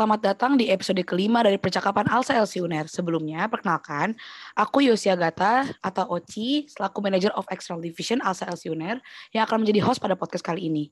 Selamat 0.00 0.32
datang 0.32 0.56
di 0.56 0.72
episode 0.72 1.04
kelima 1.04 1.44
dari 1.44 1.60
percakapan 1.60 2.08
Alsa 2.08 2.32
LC 2.32 2.64
Uner. 2.64 2.88
Sebelumnya, 2.88 3.44
perkenalkan, 3.52 4.16
aku 4.56 4.80
Yosia 4.80 5.12
Gata 5.12 5.68
atau 5.84 6.16
Oci, 6.16 6.64
selaku 6.72 7.04
Manager 7.04 7.36
of 7.36 7.44
External 7.52 7.84
Division 7.84 8.16
Alsa 8.24 8.48
LC 8.48 8.72
Uner, 8.72 8.96
yang 9.36 9.44
akan 9.44 9.60
menjadi 9.60 9.84
host 9.84 10.00
pada 10.00 10.16
podcast 10.16 10.40
kali 10.40 10.72
ini. 10.72 10.88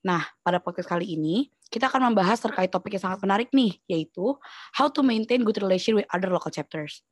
Nah, 0.00 0.24
pada 0.40 0.56
podcast 0.56 0.88
kali 0.88 1.04
ini, 1.04 1.52
kita 1.68 1.92
akan 1.92 2.08
membahas 2.08 2.40
terkait 2.40 2.72
topik 2.72 2.96
yang 2.96 3.12
sangat 3.12 3.20
menarik 3.28 3.52
nih, 3.52 3.76
yaitu 3.92 4.32
how 4.72 4.88
to 4.88 5.04
maintain 5.04 5.44
good 5.44 5.60
relation 5.60 5.92
with 5.92 6.08
other 6.08 6.32
local 6.32 6.48
chapters. 6.48 7.04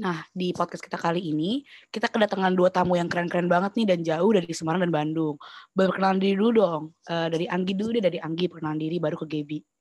Nah, 0.00 0.24
di 0.32 0.56
podcast 0.56 0.80
kita 0.80 0.96
kali 0.96 1.36
ini, 1.36 1.68
kita 1.92 2.08
kedatangan 2.08 2.56
dua 2.56 2.72
tamu 2.72 2.96
yang 2.96 3.12
keren-keren 3.12 3.44
banget 3.44 3.76
nih 3.76 3.92
dan 3.92 4.00
jauh 4.00 4.32
dari 4.32 4.48
Semarang 4.56 4.88
dan 4.88 4.92
Bandung. 5.04 5.36
Berkenalan 5.76 6.16
diri 6.16 6.32
dulu 6.40 6.50
dong. 6.56 6.82
Uh, 7.04 7.28
dari 7.28 7.44
Anggi 7.44 7.76
dulu 7.76 8.00
deh, 8.00 8.08
dari 8.08 8.16
Anggi 8.24 8.48
perkenalan 8.48 8.80
diri, 8.80 8.96
baru 8.96 9.20
ke 9.20 9.28
Gaby. 9.28 9.75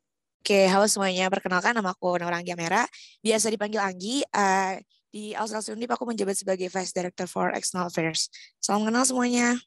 Oke, 0.45 0.69
halo 0.69 0.85
semuanya. 0.85 1.25
Perkenalkan 1.33 1.73
nama 1.73 1.97
aku 1.97 2.21
Naura 2.21 2.37
Anggi 2.37 2.53
Amera. 2.53 2.85
Biasa 3.25 3.49
dipanggil 3.49 3.81
Anggi. 3.81 4.21
Uh, 4.29 4.77
di 5.09 5.33
Ausal 5.33 5.65
Undip 5.73 5.97
aku 5.97 6.05
menjabat 6.05 6.37
sebagai 6.37 6.69
Vice 6.69 6.93
Director 6.93 7.25
for 7.25 7.49
External 7.49 7.89
Affairs. 7.89 8.29
Salam 8.61 8.85
kenal 8.85 9.01
semuanya. 9.09 9.57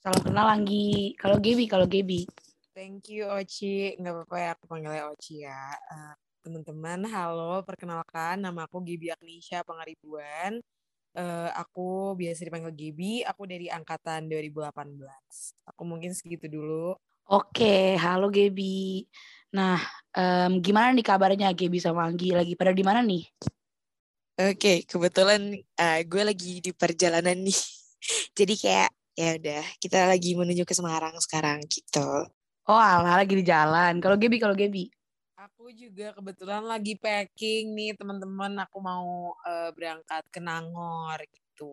Salam 0.00 0.24
kenal 0.24 0.48
Anggi. 0.48 1.12
Kalau 1.20 1.36
Gaby, 1.36 1.68
kalau 1.68 1.84
Gaby. 1.84 2.24
Thank 2.72 3.12
you 3.12 3.28
Oci. 3.28 4.00
Nggak 4.00 4.24
apa-apa 4.24 4.36
ya 4.40 4.48
aku 4.56 4.64
panggilnya 4.72 5.04
Oci 5.12 5.44
ya. 5.44 5.68
Uh, 5.92 6.16
Teman-teman, 6.48 7.04
halo. 7.04 7.60
Perkenalkan, 7.68 8.40
nama 8.40 8.64
aku 8.64 8.80
Gibi 8.80 9.12
Agnisha 9.12 9.60
Pangaribuan. 9.68 10.64
Uh, 11.12 11.52
aku 11.52 12.16
biasa 12.16 12.48
dipanggil 12.48 12.72
Gibi. 12.72 13.20
Aku 13.28 13.44
dari 13.44 13.68
angkatan 13.68 14.32
2018. 14.32 14.96
Aku 15.68 15.84
mungkin 15.84 16.16
segitu 16.16 16.48
dulu. 16.48 16.96
Oke, 17.30 17.94
halo 17.94 18.26
Gibi. 18.26 19.06
Nah, 19.54 19.78
um, 20.18 20.58
gimana 20.58 20.90
nih 20.90 21.06
kabarnya 21.06 21.54
Gaby 21.54 21.78
sama 21.78 22.02
Anggi? 22.02 22.34
Lagi 22.34 22.58
pada 22.58 22.74
di 22.74 22.82
mana 22.82 23.06
nih? 23.06 23.22
Oke, 24.34 24.82
kebetulan 24.82 25.54
uh, 25.78 26.00
gue 26.02 26.22
lagi 26.26 26.58
di 26.58 26.74
perjalanan 26.74 27.38
nih. 27.38 27.54
Jadi 28.38 28.54
kayak 28.58 28.90
ya 29.14 29.38
udah, 29.38 29.62
kita 29.78 30.10
lagi 30.10 30.34
menuju 30.34 30.66
ke 30.66 30.74
Semarang 30.74 31.14
sekarang 31.22 31.62
gitu. 31.70 32.26
Oh, 32.66 32.80
alah 32.82 33.22
lagi 33.22 33.38
di 33.38 33.46
jalan. 33.46 34.02
Kalau 34.02 34.18
Gaby, 34.18 34.42
kalau 34.42 34.58
Gaby? 34.58 34.90
Aku 35.38 35.70
juga 35.70 36.10
kebetulan 36.10 36.66
lagi 36.66 36.98
packing 36.98 37.78
nih 37.78 37.94
teman-teman. 37.94 38.58
Aku 38.66 38.82
mau 38.82 39.38
uh, 39.46 39.70
berangkat 39.70 40.26
ke 40.34 40.42
Nangor 40.42 41.22
gitu. 41.60 41.68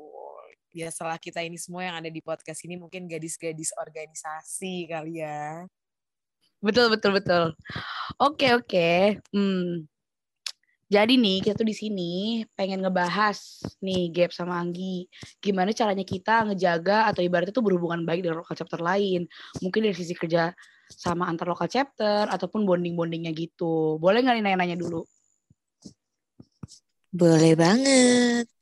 Biasalah 0.75 1.17
kita 1.17 1.39
ini 1.41 1.55
semua 1.55 1.87
yang 1.87 1.95
ada 1.97 2.11
di 2.11 2.19
podcast 2.19 2.61
ini 2.67 2.75
mungkin 2.75 3.07
gadis-gadis 3.07 3.71
organisasi 3.79 4.91
kali 4.91 5.23
ya. 5.23 5.63
Betul 6.59 6.91
betul 6.91 7.15
betul. 7.15 7.43
Oke 8.19 8.51
oke. 8.51 9.17
Hmm. 9.31 9.87
Jadi 10.87 11.19
nih 11.19 11.43
kita 11.43 11.55
tuh 11.59 11.67
di 11.67 11.75
sini 11.75 12.11
pengen 12.55 12.79
ngebahas 12.79 13.35
nih 13.83 14.07
Gap 14.07 14.31
sama 14.31 14.55
Anggi 14.55 15.03
gimana 15.43 15.75
caranya 15.75 16.07
kita 16.07 16.47
ngejaga 16.47 17.11
atau 17.11 17.19
ibaratnya 17.19 17.51
tuh 17.51 17.65
berhubungan 17.65 18.07
baik 18.07 18.23
dengan 18.23 18.39
lokal 18.43 18.55
chapter 18.55 18.79
lain. 18.79 19.27
Mungkin 19.59 19.79
dari 19.83 19.95
sisi 19.97 20.15
kerja 20.15 20.51
sama 20.87 21.27
antar 21.27 21.51
lokal 21.51 21.67
chapter 21.67 22.31
ataupun 22.31 22.63
bonding-bondingnya 22.63 23.35
gitu. 23.35 23.99
Boleh 23.99 24.23
nggak 24.23 24.35
nih 24.39 24.43
nanya-nanya 24.45 24.77
dulu? 24.79 25.03
Boleh 27.11 27.53
banget. 27.57 28.56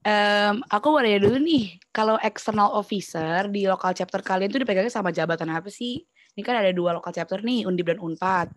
Um, 0.00 0.64
aku 0.72 0.96
mau 0.96 1.04
nanya 1.04 1.20
dulu 1.20 1.36
nih, 1.36 1.76
kalau 1.92 2.16
external 2.24 2.72
officer 2.72 3.52
di 3.52 3.68
lokal 3.68 3.92
chapter 3.92 4.24
kalian 4.24 4.48
tuh 4.48 4.64
dipegangnya 4.64 4.88
sama 4.88 5.12
jabatan 5.12 5.52
apa 5.52 5.68
sih? 5.68 6.00
Ini 6.32 6.40
kan 6.40 6.56
ada 6.56 6.72
dua 6.72 6.96
lokal 6.96 7.12
chapter 7.12 7.44
nih, 7.44 7.68
Undip 7.68 7.92
dan 7.92 8.00
Unpad. 8.00 8.48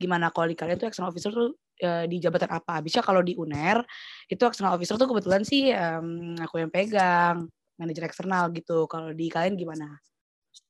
Gimana 0.00 0.32
kalau 0.32 0.48
di 0.48 0.56
kalian 0.56 0.80
tuh 0.80 0.88
external 0.88 1.12
officer 1.12 1.28
tuh 1.28 1.52
uh, 1.84 2.04
di 2.08 2.16
jabatan 2.16 2.48
apa? 2.48 2.80
Bisa 2.80 3.04
kalau 3.04 3.20
di 3.20 3.36
UNER 3.36 3.84
itu 4.32 4.40
external 4.48 4.80
officer 4.80 4.96
tuh 4.96 5.08
kebetulan 5.12 5.44
sih 5.44 5.68
um, 5.76 6.38
aku 6.40 6.64
yang 6.64 6.72
pegang, 6.72 7.44
manajer 7.76 8.08
eksternal 8.08 8.48
gitu. 8.56 8.88
Kalau 8.88 9.12
di 9.12 9.28
kalian 9.28 9.60
gimana? 9.60 9.92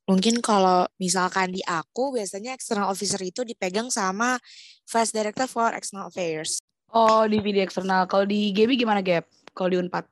Mungkin 0.08 0.40
kalau 0.40 0.88
misalkan 0.98 1.52
di 1.52 1.60
aku 1.62 2.16
biasanya 2.16 2.56
external 2.56 2.90
officer 2.90 3.20
itu 3.20 3.44
dipegang 3.44 3.92
sama 3.92 4.40
Vice 4.88 5.12
Director 5.12 5.46
for 5.46 5.70
External 5.76 6.08
Affairs. 6.08 6.58
Oh, 6.88 7.28
di 7.28 7.36
video 7.44 7.60
eksternal. 7.60 8.08
Kalau 8.08 8.24
di 8.24 8.48
GB 8.48 8.80
gimana, 8.80 9.04
Gap? 9.04 9.28
Kalau 9.52 9.68
di 9.68 9.76
Unpad? 9.76 10.08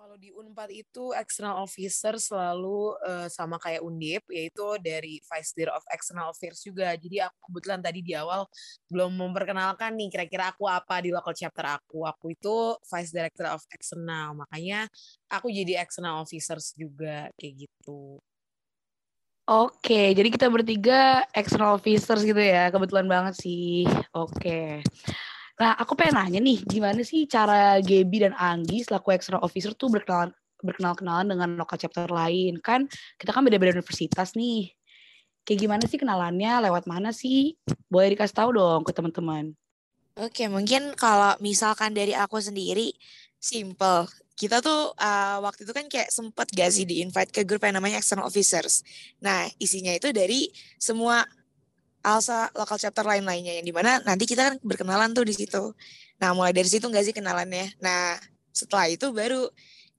Kalau 0.00 0.16
di 0.16 0.32
Unpad 0.32 0.72
itu 0.72 1.12
external 1.12 1.60
officer 1.60 2.16
selalu 2.16 2.96
uh, 3.04 3.28
sama 3.28 3.60
kayak 3.60 3.84
Undip, 3.84 4.24
yaitu 4.32 4.64
dari 4.80 5.20
Vice 5.20 5.52
Director 5.52 5.76
of 5.76 5.84
External 5.92 6.32
Affairs 6.32 6.64
juga. 6.64 6.96
Jadi 6.96 7.20
aku 7.20 7.36
kebetulan 7.52 7.84
tadi 7.84 8.00
di 8.00 8.16
awal 8.16 8.48
belum 8.88 9.12
memperkenalkan 9.12 9.92
nih 9.92 10.08
kira-kira 10.08 10.56
aku 10.56 10.64
apa 10.72 11.04
di 11.04 11.12
local 11.12 11.36
chapter 11.36 11.68
aku. 11.68 12.08
Aku 12.08 12.32
itu 12.32 12.80
Vice 12.80 13.12
Director 13.12 13.52
of 13.52 13.60
External, 13.68 14.32
makanya 14.32 14.88
aku 15.28 15.52
jadi 15.52 15.84
external 15.84 16.24
officers 16.24 16.72
juga 16.80 17.28
kayak 17.36 17.68
gitu. 17.68 18.16
Oke, 19.50 20.16
jadi 20.16 20.28
kita 20.32 20.46
bertiga 20.48 21.28
external 21.36 21.76
officers 21.76 22.24
gitu 22.24 22.38
ya. 22.40 22.72
Kebetulan 22.72 23.04
banget 23.04 23.34
sih. 23.36 23.82
Oke. 24.16 24.80
Nah, 25.60 25.76
aku 25.76 25.92
pengen 25.92 26.16
nanya 26.16 26.40
nih, 26.40 26.64
gimana 26.64 27.04
sih 27.04 27.28
cara 27.28 27.76
Gaby 27.84 28.24
dan 28.24 28.32
Anggi 28.32 28.80
selaku 28.80 29.12
external 29.12 29.44
officer 29.44 29.76
tuh 29.76 29.92
berkenalan 29.92 30.32
berkenal-kenalan 30.64 31.28
dengan 31.28 31.50
lokal 31.60 31.76
chapter 31.76 32.08
lain? 32.08 32.56
Kan 32.64 32.88
kita 33.20 33.36
kan 33.36 33.44
beda-beda 33.44 33.76
universitas 33.76 34.32
nih. 34.32 34.72
Kayak 35.44 35.58
gimana 35.60 35.84
sih 35.84 36.00
kenalannya? 36.00 36.64
Lewat 36.64 36.88
mana 36.88 37.12
sih? 37.12 37.60
Boleh 37.92 38.16
dikasih 38.16 38.36
tahu 38.36 38.56
dong 38.56 38.88
ke 38.88 38.92
teman-teman. 38.96 39.52
Oke, 40.16 40.48
mungkin 40.48 40.96
kalau 40.96 41.36
misalkan 41.44 41.92
dari 41.92 42.16
aku 42.16 42.40
sendiri, 42.40 42.92
simple. 43.40 44.08
Kita 44.36 44.64
tuh 44.64 44.96
uh, 44.96 45.38
waktu 45.44 45.68
itu 45.68 45.72
kan 45.76 45.84
kayak 45.88 46.08
sempet 46.08 46.48
gak 46.56 46.72
sih 46.72 46.88
di-invite 46.88 47.28
ke 47.32 47.44
grup 47.44 47.64
yang 47.68 47.76
namanya 47.76 48.00
External 48.00 48.28
Officers. 48.28 48.80
Nah, 49.20 49.44
isinya 49.60 49.92
itu 49.92 50.08
dari 50.12 50.48
semua 50.80 51.24
Alsa 52.00 52.48
lokal 52.56 52.80
chapter 52.80 53.04
lain-lainnya 53.04 53.60
yang 53.60 53.66
di 53.66 53.74
mana 53.76 54.00
nanti 54.08 54.24
kita 54.24 54.52
kan 54.52 54.54
berkenalan 54.64 55.12
tuh 55.12 55.28
di 55.28 55.36
situ. 55.36 55.76
Nah 56.16 56.32
mulai 56.32 56.56
dari 56.56 56.68
situ 56.68 56.88
nggak 56.88 57.04
sih 57.04 57.14
kenalannya. 57.16 57.76
Nah 57.84 58.16
setelah 58.56 58.88
itu 58.88 59.12
baru 59.12 59.48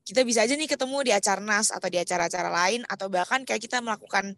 kita 0.01 0.25
bisa 0.25 0.41
aja 0.41 0.57
nih 0.57 0.65
ketemu 0.65 0.97
di 1.05 1.11
acara 1.13 1.37
nas 1.39 1.69
atau 1.69 1.85
di 1.85 2.01
acara-acara 2.01 2.49
lain 2.49 2.81
atau 2.89 3.05
bahkan 3.05 3.45
kayak 3.45 3.61
kita 3.61 3.85
melakukan 3.85 4.33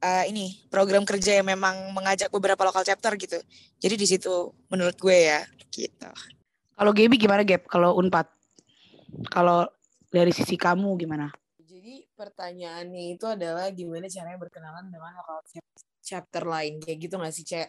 uh, 0.00 0.24
ini 0.24 0.64
program 0.72 1.04
kerja 1.04 1.44
yang 1.44 1.46
memang 1.48 1.92
mengajak 1.92 2.32
beberapa 2.32 2.64
lokal 2.64 2.88
chapter 2.88 3.12
gitu. 3.20 3.36
Jadi 3.84 3.94
di 4.00 4.06
situ 4.08 4.52
menurut 4.72 4.96
gue 4.96 5.18
ya 5.28 5.44
gitu. 5.68 6.08
Kalau 6.74 6.90
Gaby 6.90 7.20
gimana 7.20 7.44
Gap? 7.44 7.68
Kalau 7.68 7.94
Unpad? 8.00 8.26
Kalau 9.30 9.68
dari 10.10 10.32
sisi 10.34 10.56
kamu 10.56 10.96
gimana? 10.98 11.30
Jadi 11.60 12.08
pertanyaannya 12.16 13.14
itu 13.14 13.28
adalah 13.28 13.70
gimana 13.70 14.10
caranya 14.10 14.40
berkenalan 14.40 14.90
dengan 14.90 15.14
lokal 15.14 15.44
chapter 15.46 15.93
chapter 16.04 16.44
lain 16.44 16.78
kayak 16.84 16.98
gitu 17.00 17.16
gak 17.16 17.32
sih 17.32 17.48
Cek? 17.48 17.68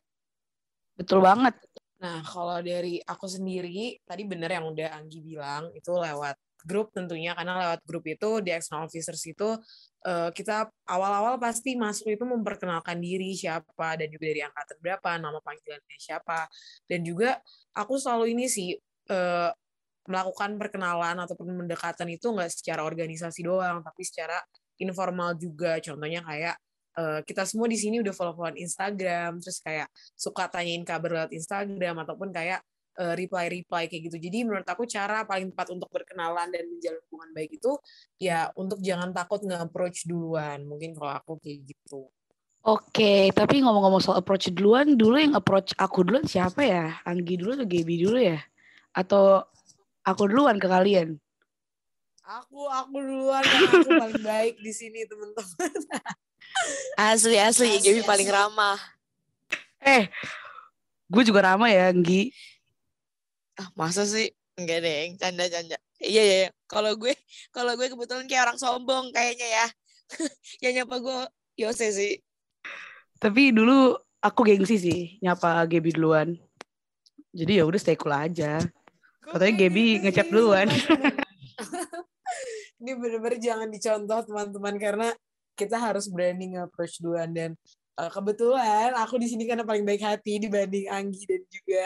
Betul 0.99 1.23
banget. 1.23 1.55
Nah 2.03 2.19
kalau 2.27 2.59
dari 2.59 2.99
aku 3.01 3.25
sendiri 3.25 3.97
tadi 4.03 4.27
bener 4.27 4.51
yang 4.51 4.67
udah 4.67 4.99
Anggi 4.99 5.23
bilang 5.23 5.71
itu 5.71 5.89
lewat 5.89 6.35
grup 6.65 6.89
tentunya 6.91 7.37
karena 7.37 7.61
lewat 7.61 7.81
grup 7.85 8.03
itu 8.09 8.41
di 8.41 8.49
external 8.49 8.89
officers 8.89 9.21
itu 9.29 9.53
uh, 10.09 10.29
kita 10.33 10.65
awal-awal 10.89 11.37
pasti 11.37 11.77
masuk 11.77 12.09
itu 12.09 12.25
memperkenalkan 12.25 12.97
diri 12.97 13.37
siapa 13.37 14.01
dan 14.01 14.09
juga 14.09 14.25
dari 14.33 14.41
angkatan 14.41 14.77
berapa 14.81 15.09
nama 15.21 15.39
panggilannya 15.45 15.97
siapa 16.01 16.49
dan 16.89 16.99
juga 17.05 17.37
aku 17.77 18.01
selalu 18.01 18.33
ini 18.33 18.45
sih 18.49 18.73
uh, 19.13 19.53
melakukan 20.09 20.57
perkenalan 20.57 21.17
ataupun 21.21 21.53
pendekatan 21.65 22.09
itu 22.09 22.33
nggak 22.33 22.49
secara 22.49 22.81
organisasi 22.81 23.45
doang 23.45 23.85
tapi 23.85 24.01
secara 24.01 24.41
informal 24.81 25.37
juga 25.37 25.77
contohnya 25.79 26.25
kayak 26.25 26.57
uh, 26.95 27.19
kita 27.23 27.43
semua 27.43 27.67
di 27.69 27.77
sini 27.77 28.01
udah 28.01 28.11
follow-followan 28.15 28.57
Instagram, 28.57 29.39
terus 29.43 29.59
kayak 29.61 29.87
suka 30.15 30.47
tanyain 30.49 30.83
kabar 30.87 31.23
lewat 31.23 31.31
Instagram 31.35 32.01
ataupun 32.01 32.31
kayak 32.31 32.63
uh, 32.99 33.13
reply-reply 33.13 33.87
kayak 33.91 34.03
gitu. 34.11 34.17
Jadi 34.17 34.47
menurut 34.47 34.67
aku 34.67 34.87
cara 34.87 35.27
paling 35.27 35.51
tepat 35.51 35.67
untuk 35.75 35.89
berkenalan 35.91 36.47
dan 36.51 36.63
menjalin 36.67 37.01
hubungan 37.07 37.29
baik 37.35 37.51
itu 37.59 37.71
ya 38.19 38.49
untuk 38.55 38.79
jangan 38.79 39.11
takut 39.11 39.43
nge-approach 39.43 40.07
duluan. 40.07 40.63
Mungkin 40.63 40.95
kalau 40.95 41.13
aku 41.15 41.37
kayak 41.39 41.75
gitu. 41.75 42.07
Oke, 42.65 43.29
tapi 43.29 43.61
ngomong-ngomong 43.61 44.01
soal 44.01 44.25
approach 44.25 44.49
duluan, 44.49 44.97
dulu 44.97 45.21
yang 45.21 45.37
approach 45.37 45.77
aku 45.77 46.01
duluan 46.01 46.25
siapa 46.25 46.65
ya? 46.65 46.97
Anggi 47.05 47.37
dulu 47.37 47.61
atau 47.61 47.67
Gaby 47.69 47.95
dulu 48.01 48.17
ya? 48.17 48.41
Atau 48.89 49.45
aku 50.01 50.25
duluan 50.25 50.57
ke 50.57 50.65
kalian? 50.65 51.13
Aku, 52.25 52.65
aku 52.65 52.97
duluan 53.05 53.45
karena 53.45 53.69
aku 53.69 53.91
paling 54.01 54.23
baik 54.25 54.55
di 54.57 54.73
sini 54.73 55.05
teman-teman. 55.05 55.71
Asli 56.95 57.35
asli, 57.35 57.83
Gaby 57.83 58.01
paling 58.07 58.29
ramah. 58.31 58.79
Eh, 59.83 60.07
gue 61.11 61.23
juga 61.27 61.51
ramah 61.51 61.69
ya, 61.69 61.91
Nggi. 61.91 62.31
Ah, 63.59 63.69
masa 63.75 64.07
sih? 64.07 64.31
Enggak 64.55 64.87
deh, 64.87 65.19
canda-canda. 65.19 65.77
Iya, 65.99 66.23
iya, 66.23 66.35
iya. 66.47 66.49
Kalau 66.67 66.95
gue, 66.95 67.11
kalau 67.51 67.75
gue 67.75 67.87
kebetulan 67.91 68.27
kayak 68.27 68.51
orang 68.51 68.59
sombong 68.59 69.11
kayaknya 69.11 69.47
ya. 69.47 69.67
yang 70.63 70.83
nyapa 70.83 70.95
gue 71.03 71.19
Yose 71.59 71.91
sih. 71.91 72.13
Tapi 73.19 73.51
dulu 73.55 73.95
aku 74.19 74.43
gengsi 74.43 74.75
sih 74.79 75.01
nyapa 75.23 75.63
Gaby 75.67 75.95
duluan. 75.95 76.35
Jadi 77.35 77.59
ya 77.59 77.63
udah 77.67 77.79
stay 77.79 77.99
cool 77.99 78.15
aja. 78.15 78.63
Katanya 79.23 79.53
Gaby 79.59 80.07
ngechat 80.07 80.27
duluan. 80.31 80.67
Ini 82.79 82.91
bener-bener 82.99 83.39
jangan 83.39 83.71
dicontoh 83.71 84.19
teman-teman 84.27 84.75
karena 84.77 85.09
kita 85.55 85.79
harus 85.79 86.11
berani 86.11 86.53
nge-approach 86.53 86.99
duluan 86.99 87.31
dan 87.31 87.55
uh, 87.97 88.11
kebetulan 88.11 88.91
aku 88.99 89.15
di 89.17 89.31
sini 89.31 89.47
karena 89.47 89.63
paling 89.63 89.87
baik 89.87 90.03
hati 90.03 90.37
dibanding 90.37 90.91
Anggi 90.91 91.23
dan 91.23 91.41
juga 91.47 91.83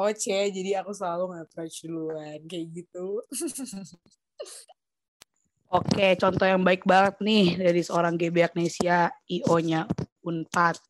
Oce 0.00 0.48
jadi 0.48 0.80
aku 0.80 0.96
selalu 0.96 1.36
nge-approach 1.36 1.84
duluan 1.84 2.40
kayak 2.48 2.66
gitu. 2.72 3.20
Oke, 5.70 6.18
contoh 6.18 6.46
yang 6.50 6.66
baik 6.66 6.82
banget 6.82 7.22
nih 7.22 7.54
dari 7.54 7.78
seorang 7.86 8.18
GB 8.18 8.42
Agnesia, 8.42 9.06
IO-nya 9.30 9.86
Unpad. 10.26 10.82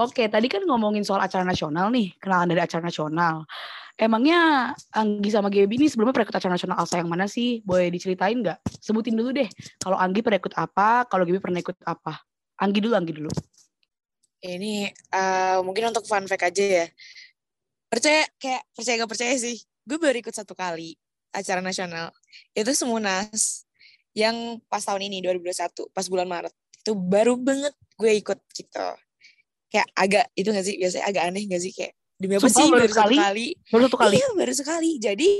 Oke, 0.00 0.32
tadi 0.32 0.48
kan 0.48 0.64
ngomongin 0.64 1.04
soal 1.04 1.20
acara 1.20 1.44
nasional 1.44 1.92
nih, 1.92 2.16
kenalan 2.16 2.48
dari 2.48 2.64
acara 2.64 2.88
nasional. 2.88 3.44
Emangnya 3.98 4.72
Anggi 4.94 5.34
sama 5.34 5.50
GB 5.50 5.74
ini 5.74 5.90
sebelumnya 5.90 6.22
acara 6.22 6.54
nasional 6.54 6.78
Alsa 6.78 7.02
yang 7.02 7.10
mana 7.10 7.26
sih? 7.26 7.66
Boleh 7.66 7.90
diceritain 7.90 8.38
nggak? 8.38 8.62
Sebutin 8.78 9.18
dulu 9.18 9.34
deh. 9.34 9.50
Kalau 9.82 9.98
Anggi 9.98 10.22
pernah 10.22 10.38
ikut 10.38 10.54
apa, 10.54 11.10
kalau 11.10 11.26
GB 11.26 11.42
pernah 11.42 11.58
ikut 11.58 11.82
apa? 11.82 12.22
Anggi 12.62 12.78
dulu, 12.78 12.94
Anggi 12.94 13.12
dulu. 13.18 13.30
Ini 14.38 14.94
uh, 15.10 15.66
mungkin 15.66 15.90
untuk 15.90 16.06
fun 16.06 16.30
fact 16.30 16.46
aja 16.46 16.86
ya. 16.86 16.86
Percaya, 17.90 18.22
kayak 18.38 18.62
percaya 18.70 18.94
gak 19.02 19.10
percaya 19.10 19.34
sih. 19.34 19.58
Gue 19.82 19.98
baru 19.98 20.14
ikut 20.22 20.30
satu 20.30 20.54
kali 20.54 20.94
acara 21.34 21.58
nasional. 21.58 22.14
Itu 22.54 22.70
Semunas 22.78 23.66
yang 24.18 24.58
pas 24.66 24.82
tahun 24.82 25.06
ini 25.06 25.22
2021 25.22 25.94
pas 25.94 26.06
bulan 26.10 26.26
Maret 26.26 26.54
itu 26.82 26.92
baru 26.98 27.38
banget 27.38 27.74
gue 27.94 28.12
ikut 28.18 28.38
gitu 28.50 28.86
kayak 29.70 29.88
agak 29.94 30.24
itu 30.34 30.48
gak 30.50 30.66
sih 30.66 30.74
biasanya 30.80 31.04
agak 31.06 31.22
aneh 31.30 31.44
gak 31.46 31.62
sih 31.62 31.72
kayak 31.74 31.94
demi 32.18 32.34
apa 32.34 32.50
sih? 32.50 32.66
baru, 32.66 32.82
baru 32.82 32.90
sekali? 32.90 33.16
satu 33.16 33.26
kali. 33.30 33.46
Baru 33.70 33.82
satu 33.86 33.98
kali. 33.98 34.16
Iya 34.18 34.28
baru 34.34 34.54
sekali. 34.54 34.90
Jadi 34.98 35.30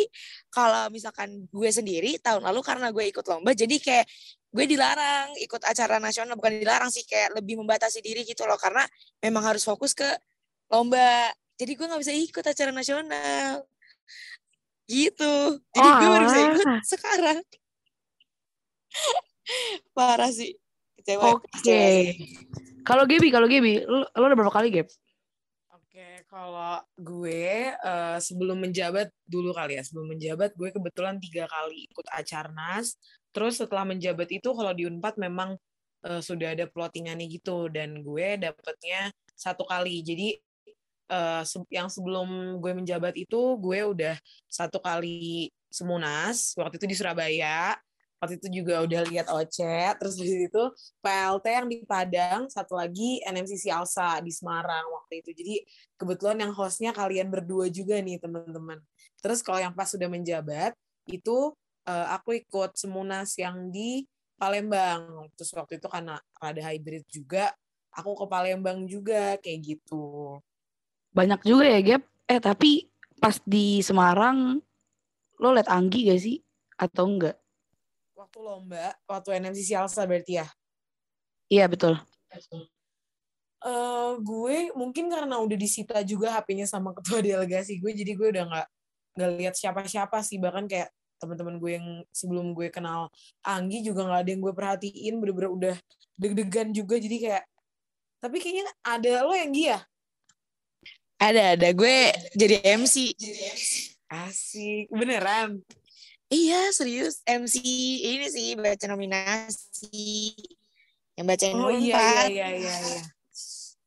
kalau 0.48 0.82
misalkan 0.94 1.28
gue 1.50 1.70
sendiri 1.74 2.22
tahun 2.22 2.46
lalu 2.46 2.60
karena 2.62 2.88
gue 2.94 3.04
ikut 3.10 3.26
lomba 3.26 3.50
jadi 3.52 3.76
kayak 3.82 4.06
gue 4.48 4.64
dilarang 4.64 5.34
ikut 5.42 5.62
acara 5.66 5.98
nasional. 5.98 6.38
Bukan 6.38 6.62
dilarang 6.62 6.90
sih 6.94 7.02
kayak 7.02 7.34
lebih 7.34 7.58
membatasi 7.58 7.98
diri 7.98 8.22
gitu 8.22 8.46
loh. 8.46 8.56
Karena 8.56 8.86
memang 9.18 9.42
harus 9.42 9.66
fokus 9.66 9.92
ke 9.92 10.06
lomba. 10.70 11.34
Jadi 11.58 11.74
gue 11.74 11.86
nggak 11.90 12.00
bisa 12.00 12.14
ikut 12.14 12.44
acara 12.46 12.70
nasional. 12.70 13.66
Gitu. 14.88 15.34
Jadi 15.74 15.88
oh, 15.90 15.94
gue 15.98 16.08
baru 16.08 16.24
bisa 16.30 16.40
ikut 16.46 16.66
sekarang. 16.86 17.38
Parah 19.98 20.30
sih. 20.30 20.54
Oke. 21.08 21.56
Okay. 21.64 21.96
Kalau 22.84 23.04
Gaby, 23.08 23.28
kalau 23.32 23.48
Gaby, 23.48 23.84
lo, 23.84 24.04
lo 24.08 24.24
udah 24.28 24.36
berapa 24.36 24.52
kali 24.52 24.68
Gap? 24.72 24.88
Kalau 26.28 26.84
gue 27.00 27.72
uh, 27.72 28.20
sebelum 28.20 28.60
menjabat 28.60 29.08
dulu 29.24 29.56
kali 29.56 29.80
ya, 29.80 29.82
sebelum 29.82 30.12
menjabat 30.12 30.52
gue 30.60 30.68
kebetulan 30.68 31.16
tiga 31.16 31.48
kali 31.48 31.88
ikut 31.88 32.04
acarnas. 32.12 33.00
Terus 33.32 33.56
setelah 33.56 33.88
menjabat 33.88 34.28
itu 34.28 34.52
kalau 34.52 34.76
di 34.76 34.84
Unpad 34.84 35.16
memang 35.16 35.56
uh, 36.04 36.20
sudah 36.20 36.52
ada 36.52 36.68
plottingannya 36.68 37.24
gitu 37.32 37.72
dan 37.72 38.04
gue 38.04 38.36
dapetnya 38.44 39.08
satu 39.32 39.64
kali. 39.64 40.04
Jadi 40.04 40.36
uh, 41.08 41.44
yang 41.72 41.88
sebelum 41.88 42.60
gue 42.60 42.72
menjabat 42.76 43.16
itu 43.16 43.56
gue 43.56 43.80
udah 43.88 44.14
satu 44.52 44.84
kali 44.84 45.48
semunas 45.72 46.56
waktu 46.56 46.80
itu 46.80 46.86
di 46.88 46.96
Surabaya 46.96 47.76
waktu 48.18 48.34
itu 48.42 48.62
juga 48.62 48.82
udah 48.82 49.02
lihat 49.06 49.26
Ocet 49.30 49.94
terus 49.98 50.18
di 50.18 50.26
situ 50.26 50.62
PLT 51.02 51.46
yang 51.46 51.66
di 51.70 51.76
Padang 51.86 52.50
satu 52.50 52.74
lagi 52.74 53.22
NMCC 53.22 53.70
Alsa 53.70 54.18
di 54.18 54.34
Semarang 54.34 54.90
waktu 54.90 55.22
itu. 55.22 55.30
Jadi 55.34 55.54
kebetulan 55.94 56.38
yang 56.42 56.52
hostnya 56.52 56.90
kalian 56.90 57.30
berdua 57.30 57.70
juga 57.70 57.98
nih 58.02 58.18
teman-teman. 58.18 58.82
Terus 59.22 59.42
kalau 59.42 59.62
yang 59.62 59.74
pas 59.74 59.86
sudah 59.86 60.10
menjabat 60.10 60.74
itu 61.08 61.54
uh, 61.86 62.06
aku 62.14 62.42
ikut 62.42 62.74
Semunas 62.74 63.38
yang 63.38 63.70
di 63.70 64.04
Palembang. 64.34 65.30
Terus 65.38 65.50
waktu 65.54 65.78
itu 65.78 65.86
karena 65.86 66.18
ada 66.42 66.60
hybrid 66.62 67.06
juga 67.06 67.54
aku 67.94 68.18
ke 68.18 68.26
Palembang 68.26 68.86
juga 68.86 69.38
kayak 69.38 69.58
gitu. 69.78 70.38
Banyak 71.14 71.46
juga 71.46 71.64
ya 71.66 71.80
Gap. 71.82 72.02
Eh 72.28 72.42
tapi 72.42 72.90
pas 73.18 73.38
di 73.46 73.80
Semarang 73.80 74.58
lo 75.38 75.48
liat 75.54 75.70
Anggi 75.70 76.10
gak 76.10 76.20
sih? 76.22 76.38
Atau 76.78 77.10
enggak 77.10 77.38
waktu 78.18 78.38
lomba, 78.42 78.90
waktu 79.06 79.38
NMC 79.38 79.78
Alsa 79.78 80.02
berarti 80.02 80.42
ya? 80.42 80.46
Iya 81.46 81.70
betul. 81.70 81.94
Uh, 83.62 84.18
gue 84.18 84.74
mungkin 84.74 85.06
karena 85.06 85.38
udah 85.38 85.58
disita 85.58 86.02
juga 86.02 86.34
HP-nya 86.34 86.66
sama 86.66 86.90
ketua 86.90 87.22
delegasi 87.26 87.78
gue, 87.78 87.94
jadi 87.94 88.12
gue 88.18 88.28
udah 88.34 88.44
nggak 88.50 88.66
nggak 89.14 89.30
lihat 89.38 89.54
siapa-siapa 89.54 90.18
sih. 90.26 90.42
Bahkan 90.42 90.66
kayak 90.66 90.90
teman-teman 91.22 91.62
gue 91.62 91.70
yang 91.78 91.86
sebelum 92.10 92.54
gue 92.54 92.70
kenal 92.74 93.10
Anggi 93.46 93.86
juga 93.86 94.06
nggak 94.06 94.20
ada 94.26 94.30
yang 94.34 94.42
gue 94.42 94.54
perhatiin. 94.54 95.14
Bener-bener 95.22 95.50
udah 95.54 95.76
deg-degan 96.18 96.74
juga 96.74 96.98
jadi 96.98 97.16
kayak 97.22 97.44
tapi 98.18 98.42
kayaknya 98.42 98.66
ada 98.82 99.22
lo 99.22 99.30
yang 99.30 99.54
dia 99.54 99.78
ada 101.18 101.54
ada. 101.54 101.68
Gue 101.74 102.14
jadi 102.34 102.62
MC 102.78 103.14
asik. 104.10 104.86
Beneran 104.90 105.62
Iya 106.28 106.68
serius 106.76 107.24
MC 107.24 107.64
ini 108.04 108.28
sih 108.28 108.52
baca 108.52 108.84
nominasi 108.84 110.36
yang 111.16 111.24
baca 111.24 111.46
oh, 111.56 111.72
iya, 111.72 112.28
iya 112.28 112.28
iya 112.28 112.48
iya 112.52 112.76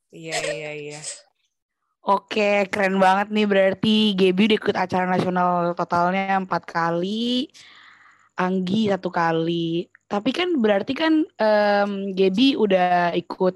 iya 0.10 0.38
iya 0.42 0.54
iya 0.58 0.72
iya 0.74 1.02
Oke, 2.02 2.66
keren 2.74 2.98
banget 2.98 3.30
nih 3.30 3.46
berarti 3.46 4.18
Gaby 4.18 4.50
udah 4.50 4.58
ikut 4.58 4.74
acara 4.74 5.06
nasional 5.06 5.78
totalnya 5.78 6.34
empat 6.34 6.66
kali, 6.66 7.46
Anggi 8.42 8.90
satu 8.90 9.14
kali. 9.14 9.86
Tapi 10.10 10.34
kan 10.34 10.50
berarti 10.58 10.98
kan 10.98 11.22
um, 11.22 11.92
Gaby 12.10 12.58
udah 12.58 13.14
ikut 13.14 13.54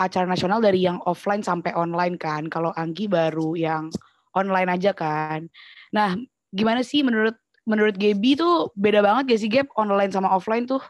acara 0.00 0.24
nasional 0.24 0.64
dari 0.64 0.88
yang 0.88 1.04
offline 1.04 1.44
sampai 1.44 1.76
online 1.76 2.16
kan. 2.16 2.48
Kalau 2.48 2.72
Anggi 2.72 3.12
baru 3.12 3.52
yang 3.60 3.92
online 4.32 4.72
aja 4.72 4.96
kan. 4.96 5.44
Nah, 5.92 6.16
gimana 6.48 6.80
sih 6.80 7.04
menurut 7.04 7.36
menurut 7.66 7.98
Gaby 7.98 8.38
tuh 8.38 8.70
beda 8.78 9.02
banget 9.02 9.34
gak 9.34 9.40
sih 9.42 9.50
Gap 9.50 9.68
online 9.74 10.14
sama 10.14 10.30
offline 10.30 10.64
tuh? 10.64 10.80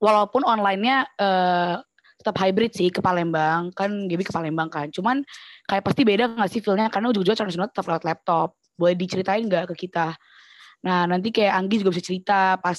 Walaupun 0.00 0.46
onlinenya 0.46 1.04
uh, 1.20 1.82
tetap 2.16 2.38
hybrid 2.40 2.72
sih 2.72 2.88
ke 2.88 3.04
Palembang, 3.04 3.74
kan 3.76 4.08
Gaby 4.08 4.24
ke 4.24 4.32
Palembang 4.32 4.70
kan. 4.72 4.88
Cuman 4.88 5.20
kayak 5.68 5.84
pasti 5.84 6.06
beda 6.06 6.38
gak 6.38 6.48
sih 6.48 6.62
feelnya 6.62 6.88
karena 6.88 7.12
ujung-ujungnya 7.12 7.44
internasional 7.44 7.68
tetap 7.68 7.84
lewat 7.90 8.04
laptop. 8.06 8.56
Boleh 8.78 8.96
diceritain 8.96 9.44
gak 9.50 9.68
ke 9.74 9.84
kita? 9.84 10.16
Nah 10.80 11.04
nanti 11.04 11.28
kayak 11.28 11.52
Anggi 11.52 11.84
juga 11.84 11.92
bisa 11.92 12.04
cerita 12.06 12.56
pas 12.56 12.78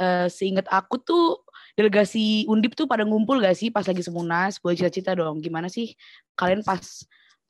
uh, 0.00 0.30
seinget 0.30 0.64
aku 0.72 0.96
tuh 1.04 1.44
delegasi 1.76 2.48
Undip 2.48 2.72
tuh 2.72 2.88
pada 2.88 3.04
ngumpul 3.04 3.42
gak 3.42 3.58
sih 3.58 3.68
pas 3.68 3.84
lagi 3.84 4.00
semunas? 4.00 4.56
Boleh 4.62 4.78
cerita-cerita 4.78 5.12
dong 5.18 5.42
gimana 5.44 5.68
sih 5.68 5.92
kalian 6.38 6.64
pas 6.64 6.80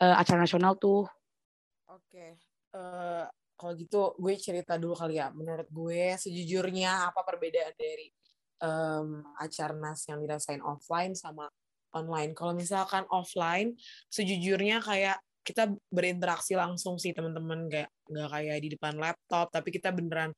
uh, 0.02 0.19
acara 0.19 0.43
nasional 0.43 0.75
tuh? 0.75 1.07
Oke, 1.93 2.09
okay. 2.09 2.31
uh, 2.73 3.29
kalau 3.62 3.78
gitu 3.78 4.19
gue 4.19 4.35
cerita 4.35 4.75
dulu 4.75 4.99
kali 4.99 5.23
ya. 5.23 5.31
Menurut 5.31 5.71
gue 5.71 6.19
sejujurnya 6.19 7.14
apa 7.14 7.23
perbedaan 7.23 7.71
dari 7.78 8.11
um, 8.59 9.23
acarnas 9.38 10.02
yang 10.11 10.19
dirasain 10.19 10.59
offline 10.66 11.14
sama 11.14 11.47
online. 11.95 12.35
Kalau 12.35 12.59
misalkan 12.59 13.07
offline, 13.14 13.78
sejujurnya 14.11 14.83
kayak 14.83 15.23
kita 15.42 15.71
berinteraksi 15.90 16.59
langsung 16.59 16.99
sih 16.99 17.14
teman-teman 17.14 17.66
kayak 17.66 17.90
nggak 18.11 18.28
kayak 18.31 18.59
di 18.62 18.69
depan 18.78 18.95
laptop 18.95 19.50
tapi 19.50 19.75
kita 19.75 19.90
beneran 19.90 20.31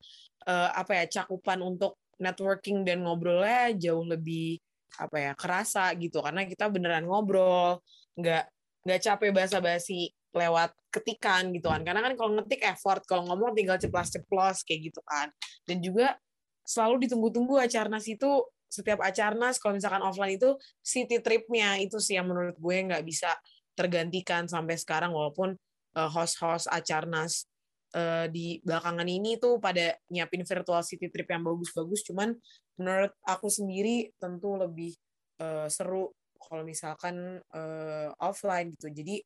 uh, 0.49 0.73
apa 0.73 0.97
ya 0.97 1.21
cakupan 1.21 1.61
untuk 1.61 2.01
networking 2.17 2.89
dan 2.89 3.05
ngobrolnya 3.05 3.77
jauh 3.77 4.01
lebih 4.01 4.57
apa 4.97 5.17
ya 5.21 5.33
kerasa 5.37 5.93
gitu 6.01 6.25
karena 6.25 6.49
kita 6.49 6.73
beneran 6.73 7.05
ngobrol 7.05 7.85
nggak 8.17 8.49
nggak 8.89 9.01
capek 9.05 9.31
basa-basi 9.37 10.09
lewat 10.35 10.75
ketikan 10.91 11.55
gitu 11.55 11.71
kan. 11.71 11.87
Karena 11.87 12.03
kan 12.03 12.15
kalau 12.19 12.31
ngetik 12.39 12.63
effort 12.67 13.03
kalau 13.07 13.25
ngomong 13.31 13.55
tinggal 13.55 13.79
ceplos-ceplos 13.79 14.67
kayak 14.67 14.93
gitu 14.93 15.01
kan. 15.07 15.31
Dan 15.65 15.81
juga 15.81 16.19
selalu 16.67 17.07
ditunggu-tunggu 17.09 17.61
acarnas 17.61 18.05
itu 18.11 18.45
setiap 18.67 19.07
acarnas 19.07 19.63
kalau 19.63 19.79
misalkan 19.79 20.03
offline 20.03 20.35
itu 20.35 20.59
city 20.83 21.23
tripnya 21.23 21.79
itu 21.79 22.03
sih 22.03 22.19
yang 22.19 22.27
menurut 22.27 22.59
gue 22.59 22.77
nggak 22.91 23.07
bisa 23.07 23.31
tergantikan 23.79 24.51
sampai 24.51 24.75
sekarang. 24.75 25.15
Walaupun 25.15 25.55
uh, 25.95 26.11
host-host 26.11 26.67
acarnas 26.71 27.47
uh, 27.95 28.27
di 28.27 28.59
belakangan 28.67 29.07
ini 29.07 29.39
tuh 29.39 29.63
pada 29.63 29.95
nyiapin 30.11 30.43
virtual 30.43 30.83
city 30.83 31.09
trip 31.09 31.31
yang 31.31 31.47
bagus-bagus. 31.47 32.03
Cuman 32.07 32.35
menurut 32.79 33.15
aku 33.23 33.47
sendiri 33.47 34.11
tentu 34.19 34.59
lebih 34.59 34.95
uh, 35.39 35.71
seru 35.71 36.11
kalau 36.45 36.67
misalkan 36.67 37.41
uh, 37.55 38.11
offline 38.21 38.75
gitu. 38.77 38.93
Jadi 38.93 39.23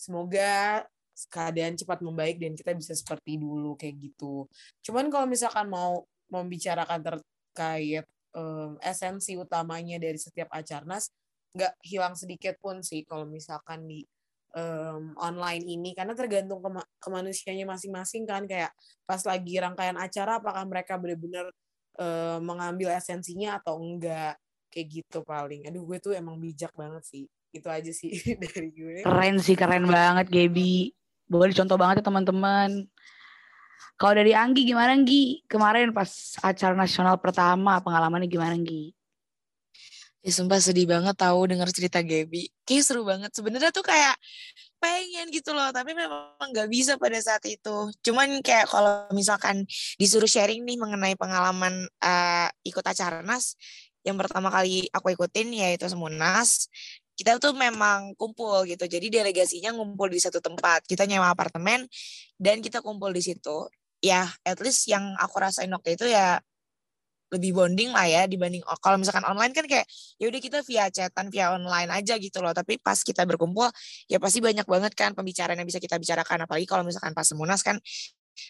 semoga 0.00 0.88
keadaan 1.28 1.76
cepat 1.76 2.00
membaik 2.00 2.40
dan 2.40 2.56
kita 2.56 2.72
bisa 2.72 2.96
seperti 2.96 3.36
dulu 3.36 3.76
kayak 3.76 4.00
gitu. 4.00 4.48
Cuman 4.80 5.12
kalau 5.12 5.28
misalkan 5.28 5.68
mau 5.68 6.08
membicarakan 6.32 7.04
terkait 7.04 8.08
um, 8.32 8.80
esensi 8.80 9.36
utamanya 9.36 10.00
dari 10.00 10.16
setiap 10.16 10.48
acarnas, 10.48 11.12
nggak 11.52 11.76
hilang 11.84 12.16
sedikit 12.16 12.56
pun 12.62 12.80
sih 12.80 13.04
kalau 13.04 13.28
misalkan 13.28 13.84
di 13.84 14.00
um, 14.56 15.12
online 15.20 15.68
ini. 15.68 15.92
Karena 15.92 16.16
tergantung 16.16 16.64
ke, 16.64 16.70
ke 16.80 17.08
manusianya 17.12 17.68
masing-masing 17.68 18.24
kan. 18.24 18.48
Kayak 18.48 18.72
pas 19.04 19.20
lagi 19.28 19.60
rangkaian 19.60 20.00
acara 20.00 20.40
apakah 20.40 20.64
mereka 20.64 20.96
benar-benar 20.96 21.52
uh, 22.00 22.40
mengambil 22.40 22.96
esensinya 22.96 23.60
atau 23.60 23.76
enggak? 23.76 24.40
Kayak 24.72 25.04
gitu 25.04 25.20
paling. 25.26 25.68
Aduh 25.68 25.84
gue 25.84 25.98
tuh 26.00 26.16
emang 26.16 26.40
bijak 26.40 26.72
banget 26.72 27.04
sih 27.04 27.26
itu 27.50 27.68
aja 27.68 27.92
sih 27.92 28.10
dari 28.42 28.70
gue 28.70 29.02
keren 29.02 29.36
sih 29.42 29.58
keren 29.58 29.86
banget 29.86 30.30
Gaby 30.30 30.94
boleh 31.30 31.50
dicontoh 31.54 31.78
banget 31.78 32.02
ya 32.02 32.04
teman-teman 32.06 32.86
kalau 34.00 34.14
dari 34.16 34.32
Anggi 34.32 34.64
gimana 34.64 34.96
Anggi 34.96 35.44
kemarin 35.46 35.92
pas 35.92 36.08
acara 36.40 36.72
nasional 36.74 37.20
pertama 37.20 37.82
pengalamannya 37.84 38.30
gimana 38.30 38.56
Anggi 38.56 38.94
Ya 40.20 40.36
sumpah 40.36 40.60
sedih 40.60 40.84
banget 40.84 41.16
tahu 41.16 41.48
dengar 41.48 41.72
cerita 41.72 42.04
Gaby. 42.04 42.52
Kayak 42.68 42.84
seru 42.84 43.08
banget. 43.08 43.32
Sebenarnya 43.32 43.72
tuh 43.72 43.80
kayak 43.80 44.20
pengen 44.76 45.32
gitu 45.32 45.56
loh, 45.56 45.72
tapi 45.72 45.96
memang 45.96 46.36
nggak 46.36 46.68
bisa 46.68 47.00
pada 47.00 47.16
saat 47.24 47.40
itu. 47.48 47.88
Cuman 48.04 48.44
kayak 48.44 48.68
kalau 48.68 49.08
misalkan 49.16 49.64
disuruh 49.96 50.28
sharing 50.28 50.60
nih 50.68 50.76
mengenai 50.76 51.16
pengalaman 51.16 51.88
uh, 52.04 52.48
ikut 52.68 52.84
acara 52.84 53.24
NAS, 53.24 53.56
yang 54.04 54.20
pertama 54.20 54.52
kali 54.52 54.92
aku 54.92 55.16
ikutin 55.16 55.56
yaitu 55.56 55.88
Semunas. 55.88 56.68
Kita 57.20 57.36
tuh 57.36 57.52
memang 57.52 58.16
kumpul 58.16 58.64
gitu. 58.64 58.88
Jadi 58.88 59.12
delegasinya 59.12 59.76
ngumpul 59.76 60.08
di 60.08 60.16
satu 60.16 60.40
tempat. 60.40 60.88
Kita 60.88 61.04
nyewa 61.04 61.28
apartemen 61.28 61.84
dan 62.40 62.64
kita 62.64 62.80
kumpul 62.80 63.12
di 63.12 63.20
situ. 63.20 63.68
Ya, 64.00 64.24
at 64.48 64.56
least 64.64 64.88
yang 64.88 65.12
aku 65.20 65.36
rasain 65.36 65.68
waktu 65.68 66.00
itu 66.00 66.08
ya 66.08 66.40
lebih 67.30 67.54
bonding 67.54 67.94
lah 67.94 68.10
ya 68.10 68.26
dibanding 68.26 68.58
kalau 68.82 68.98
misalkan 68.98 69.22
online 69.22 69.54
kan 69.54 69.62
kayak 69.62 69.86
ya 70.18 70.26
udah 70.26 70.40
kita 70.42 70.58
via 70.66 70.90
chatan 70.90 71.30
via 71.30 71.54
online 71.54 71.86
aja 71.94 72.18
gitu 72.18 72.42
loh 72.42 72.50
tapi 72.50 72.82
pas 72.82 72.98
kita 72.98 73.22
berkumpul 73.22 73.70
ya 74.10 74.18
pasti 74.18 74.42
banyak 74.42 74.66
banget 74.66 74.98
kan 74.98 75.14
pembicaraan 75.14 75.54
yang 75.54 75.68
bisa 75.70 75.78
kita 75.78 75.94
bicarakan 76.02 76.50
apalagi 76.50 76.66
kalau 76.66 76.82
misalkan 76.82 77.14
pas 77.14 77.22
semunas 77.22 77.62
kan 77.62 77.78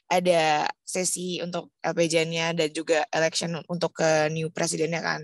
ada 0.08 0.64
sesi 0.80 1.44
untuk 1.44 1.76
LPJ-nya 1.84 2.56
dan 2.56 2.72
juga 2.72 3.04
election 3.12 3.60
untuk 3.68 4.00
ke 4.00 4.32
new 4.32 4.48
presidennya 4.48 5.04
kan 5.04 5.20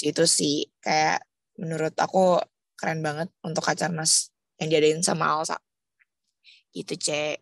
itu 0.00 0.24
sih 0.24 0.64
kayak 0.80 1.20
menurut 1.60 1.92
aku 2.00 2.40
keren 2.76 3.00
banget 3.00 3.28
untuk 3.40 3.64
Kacarnas 3.64 4.30
yang 4.60 4.68
diadain 4.70 5.00
sama 5.02 5.32
Alsa 5.32 5.56
itu 6.76 6.92
cek 6.92 7.40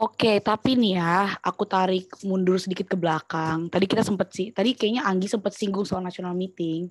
Oke, 0.00 0.40
tapi 0.40 0.80
nih 0.80 0.96
ya, 0.96 1.36
aku 1.44 1.68
tarik 1.68 2.08
mundur 2.24 2.56
sedikit 2.56 2.88
ke 2.88 2.96
belakang. 2.96 3.68
Tadi 3.68 3.84
kita 3.84 4.00
sempet 4.00 4.32
sih, 4.32 4.48
tadi 4.48 4.72
kayaknya 4.72 5.04
Anggi 5.04 5.28
sempet 5.28 5.52
singgung 5.52 5.84
soal 5.84 6.00
national 6.00 6.32
meeting. 6.32 6.88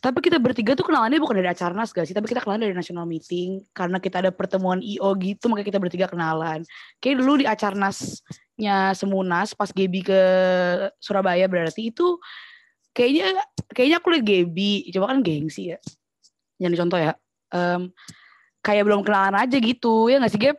Tapi 0.00 0.24
kita 0.24 0.40
bertiga 0.40 0.72
tuh 0.72 0.88
kenalannya 0.88 1.20
bukan 1.20 1.36
dari 1.36 1.52
acara 1.52 1.76
nas 1.76 1.92
gak 1.92 2.08
sih? 2.08 2.16
Tapi 2.16 2.24
kita 2.24 2.40
kenalan 2.40 2.64
dari 2.64 2.72
national 2.72 3.04
meeting. 3.04 3.60
Karena 3.76 4.00
kita 4.00 4.24
ada 4.24 4.32
pertemuan 4.32 4.80
IO 4.80 5.12
gitu, 5.20 5.52
makanya 5.52 5.68
kita 5.68 5.80
bertiga 5.84 6.06
kenalan. 6.08 6.64
Kayak 6.96 7.20
dulu 7.20 7.44
di 7.44 7.46
acara 7.46 7.76
nasnya 7.76 8.96
Semunas, 8.96 9.52
pas 9.52 9.68
Gebi 9.68 10.00
ke 10.00 10.20
Surabaya 10.96 11.44
berarti 11.44 11.92
itu 11.92 12.16
kayaknya 12.96 13.36
kayaknya 13.68 13.96
aku 14.00 14.08
liat 14.16 14.24
Gebi, 14.24 14.88
coba 14.96 15.12
kan 15.12 15.20
gengsi 15.20 15.76
ya. 15.76 15.78
Yang 16.60 16.84
contoh 16.84 17.00
ya. 17.00 17.12
Um, 17.50 17.90
kayak 18.60 18.84
belum 18.84 19.00
kenalan 19.00 19.40
aja 19.40 19.56
gitu, 19.56 20.12
ya 20.12 20.20
gak 20.20 20.32
sih 20.36 20.40
Geb? 20.40 20.56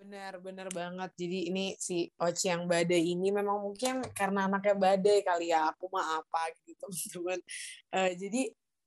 Benar, 0.00 0.40
benar 0.40 0.68
banget. 0.72 1.10
Jadi 1.20 1.52
ini 1.52 1.76
si 1.76 2.08
Oci 2.16 2.48
yang 2.48 2.64
badai 2.64 3.12
ini 3.12 3.28
memang 3.28 3.60
mungkin 3.60 4.00
karena 4.16 4.48
anaknya 4.48 4.74
badai 4.74 5.20
kali 5.20 5.52
ya. 5.52 5.68
Aku 5.76 5.92
mah 5.92 6.24
apa 6.24 6.40
gitu, 6.64 6.88
teman-teman. 6.90 7.40
Uh, 7.92 8.10
jadi 8.16 8.42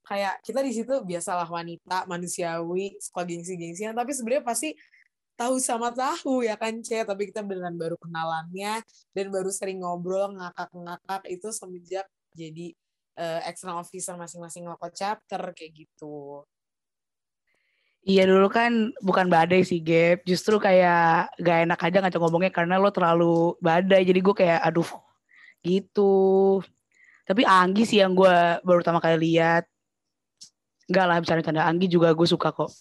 kayak 0.09 0.35
kita 0.41 0.59
di 0.65 0.73
situ 0.73 0.95
biasalah 1.05 1.45
wanita, 1.45 2.09
manusiawi, 2.09 2.97
suka 2.97 3.21
gengsi-gengsian, 3.29 3.93
tapi 3.93 4.09
sebenarnya 4.17 4.41
pasti 4.41 4.73
tahu 5.37 5.55
sama 5.61 5.93
tahu 5.95 6.43
ya 6.43 6.59
kan 6.59 6.75
Ce, 6.83 6.99
tapi 7.07 7.31
kita 7.31 7.39
beneran 7.45 7.79
baru 7.79 7.95
kenalannya 8.01 8.83
dan 9.15 9.25
baru 9.31 9.47
sering 9.47 9.79
ngobrol 9.79 10.35
ngakak-ngakak 10.35 11.23
itu 11.31 11.47
semenjak 11.55 12.03
jadi 12.35 12.75
uh, 13.19 13.43
external 13.43 13.83
officer 13.83 14.15
masing-masing 14.15 14.63
local 14.63 14.89
chapter 14.95 15.51
kayak 15.51 15.75
gitu. 15.75 16.47
Iya 18.07 18.23
dulu 18.23 18.47
kan 18.47 18.95
bukan 19.03 19.27
badai 19.27 19.67
sih 19.67 19.83
Gap, 19.83 20.23
justru 20.23 20.55
kayak 20.55 21.35
gak 21.35 21.57
enak 21.67 21.79
aja 21.83 21.97
ngajak 21.99 22.21
ngomongnya 22.23 22.51
karena 22.55 22.79
lo 22.79 22.89
terlalu 22.95 23.59
badai, 23.59 24.07
jadi 24.07 24.19
gue 24.23 24.35
kayak 24.35 24.59
aduh 24.63 24.87
gitu. 25.59 26.63
Tapi 27.27 27.43
Anggi 27.45 27.83
sih 27.85 27.99
yang 28.01 28.15
gue 28.15 28.35
baru 28.65 28.81
pertama 28.81 29.03
kali 29.03 29.35
lihat. 29.35 29.67
Enggak 30.89 31.05
lah, 31.05 31.17
bercanda-canda 31.21 31.61
Anggi 31.67 31.85
juga 31.85 32.09
gue 32.15 32.25
suka 32.25 32.49
kok. 32.49 32.71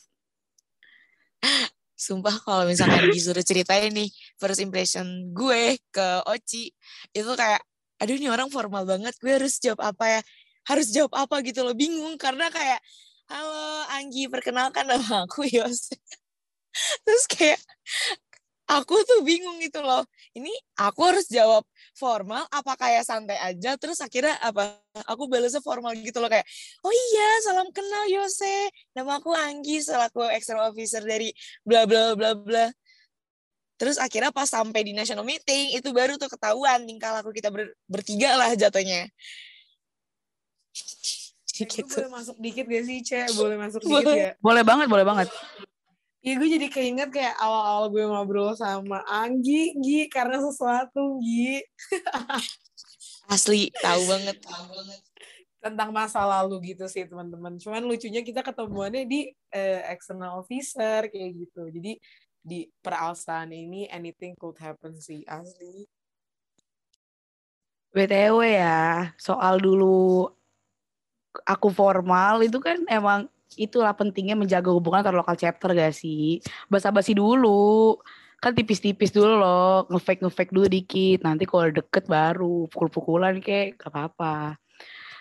Sumpah 1.98 2.32
kalau 2.46 2.64
misalkan 2.64 3.10
disuruh 3.10 3.42
ceritain 3.42 3.90
nih 3.92 4.08
first 4.38 4.62
impression 4.62 5.34
gue 5.34 5.76
ke 5.90 6.08
Oci 6.30 6.70
itu 7.12 7.32
kayak 7.34 7.60
aduh 7.98 8.14
ini 8.18 8.30
orang 8.30 8.48
formal 8.50 8.86
banget 8.86 9.14
gue 9.18 9.32
harus 9.34 9.58
jawab 9.58 9.82
apa 9.82 10.04
ya? 10.18 10.20
Harus 10.68 10.88
jawab 10.92 11.12
apa 11.16 11.40
gitu 11.42 11.64
loh 11.64 11.74
bingung 11.74 12.14
karena 12.20 12.52
kayak 12.52 12.80
halo 13.28 13.84
Anggi 13.92 14.28
perkenalkan 14.32 14.88
nama 14.88 15.24
aku 15.28 15.44
Yos 15.48 15.92
terus 17.04 17.24
kayak 17.28 17.60
aku 18.68 19.00
tuh 19.04 19.24
bingung 19.24 19.56
gitu 19.64 19.80
loh 19.80 20.04
ini 20.36 20.52
aku 20.76 21.00
harus 21.08 21.24
jawab 21.28 21.64
formal 21.96 22.44
apa 22.52 22.72
kayak 22.78 23.02
santai 23.02 23.40
aja? 23.40 23.74
Terus 23.80 23.98
akhirnya 23.98 24.38
apa 24.38 24.78
aku 25.08 25.26
balasnya 25.26 25.58
formal 25.64 25.96
gitu 25.98 26.22
loh 26.22 26.30
kayak 26.30 26.46
oh 26.84 26.92
iya 26.92 27.28
salam 27.42 27.68
kenal 27.74 28.04
Yose 28.12 28.70
nama 28.94 29.18
aku 29.18 29.34
Anggi 29.34 29.82
selaku 29.82 30.30
external 30.30 30.70
officer 30.70 31.02
dari 31.02 31.32
bla 31.66 31.88
bla 31.88 32.14
bla 32.14 32.36
bla 32.38 32.70
terus 33.78 33.96
akhirnya 33.96 34.34
pas 34.34 34.50
sampai 34.50 34.82
di 34.82 34.92
national 34.92 35.22
meeting 35.22 35.78
itu 35.78 35.88
baru 35.94 36.18
tuh 36.18 36.28
ketahuan 36.28 36.82
tingkah 36.84 37.14
laku 37.14 37.30
kita 37.30 37.48
ber 37.48 37.72
bertiga 37.86 38.34
lah 38.34 38.52
jatuhnya 38.58 39.06
gitu. 41.66 41.82
boleh 41.90 42.10
masuk 42.12 42.36
dikit 42.38 42.66
gak 42.70 42.84
sih, 42.86 42.98
Cek? 43.02 43.28
Boleh 43.34 43.56
masuk 43.58 43.80
dikit 43.82 44.04
boleh. 44.06 44.14
ya? 44.14 44.30
Boleh 44.38 44.62
banget, 44.62 44.86
boleh 44.86 45.06
banget. 45.06 45.28
Iya, 46.18 46.34
gue 46.34 46.48
jadi 46.50 46.66
keinget 46.68 47.10
kayak 47.14 47.34
awal-awal 47.38 47.84
gue 47.94 48.04
ngobrol 48.04 48.50
sama 48.58 49.06
Anggi, 49.06 49.74
Gi, 49.78 50.10
karena 50.10 50.42
sesuatu, 50.42 51.22
Gi. 51.22 51.62
Asli, 53.32 53.70
tahu 53.78 54.02
banget, 54.06 54.36
tahu 54.42 54.64
banget. 54.66 55.00
Tentang 55.58 55.90
masa 55.90 56.22
lalu 56.26 56.74
gitu 56.74 56.86
sih, 56.90 57.06
teman-teman. 57.06 57.58
Cuman 57.58 57.86
lucunya 57.86 58.22
kita 58.22 58.42
ketemuannya 58.42 59.06
di 59.06 59.30
uh, 59.54 59.80
external 59.90 60.42
officer, 60.42 61.06
kayak 61.06 61.30
gitu. 61.38 61.70
Jadi, 61.70 62.02
di 62.48 62.64
peralsan 62.80 63.52
ini 63.52 63.84
anything 63.92 64.32
could 64.40 64.56
happen 64.56 64.96
sih, 64.96 65.20
asli. 65.28 65.84
BTW 67.92 68.38
ya, 68.56 69.12
soal 69.20 69.60
dulu 69.60 70.28
aku 71.44 71.68
formal 71.68 72.40
itu 72.40 72.56
kan 72.58 72.80
emang 72.88 73.28
itulah 73.56 73.92
pentingnya 73.96 74.36
menjaga 74.36 74.68
hubungan 74.72 75.04
antar 75.04 75.16
lokal 75.16 75.36
chapter 75.36 75.72
gak 75.72 75.96
sih? 75.96 76.40
Basa-basi 76.68 77.16
dulu. 77.16 77.96
Kan 78.38 78.54
tipis-tipis 78.54 79.10
dulu 79.10 79.34
loh, 79.34 79.82
ngefake 79.90 80.22
ngefake 80.22 80.52
dulu 80.54 80.66
dikit. 80.70 81.26
Nanti 81.26 81.42
kalau 81.48 81.74
deket 81.74 82.06
baru 82.06 82.70
pukul-pukulan 82.70 83.40
kayak 83.42 83.80
gak 83.80 83.90
apa-apa. 83.90 84.56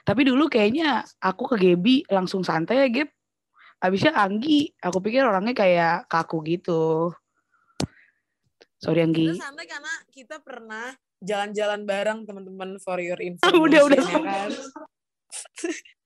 Tapi 0.06 0.22
dulu 0.24 0.48
kayaknya 0.48 1.04
aku 1.20 1.52
ke 1.52 1.56
Gebi 1.60 2.06
langsung 2.08 2.46
santai 2.46 2.86
ya 2.86 2.88
Geb. 2.88 3.10
Abisnya 3.78 4.18
Anggi, 4.18 4.74
aku 4.82 4.98
pikir 5.02 5.22
orangnya 5.22 5.54
kayak 5.54 6.10
kaku 6.10 6.42
gitu. 6.46 7.14
Sorry 8.82 9.06
Anggi. 9.06 9.34
Kita 9.34 9.46
santai 9.54 9.66
karena 9.70 9.94
kita 10.10 10.36
pernah 10.42 10.94
jalan-jalan 11.22 11.86
bareng 11.86 12.20
teman-teman 12.26 12.82
for 12.82 12.98
your 13.02 13.18
info. 13.22 13.46
udah 13.66 13.82
udah 13.86 14.02
ya 14.02 14.20
kan? 14.22 14.50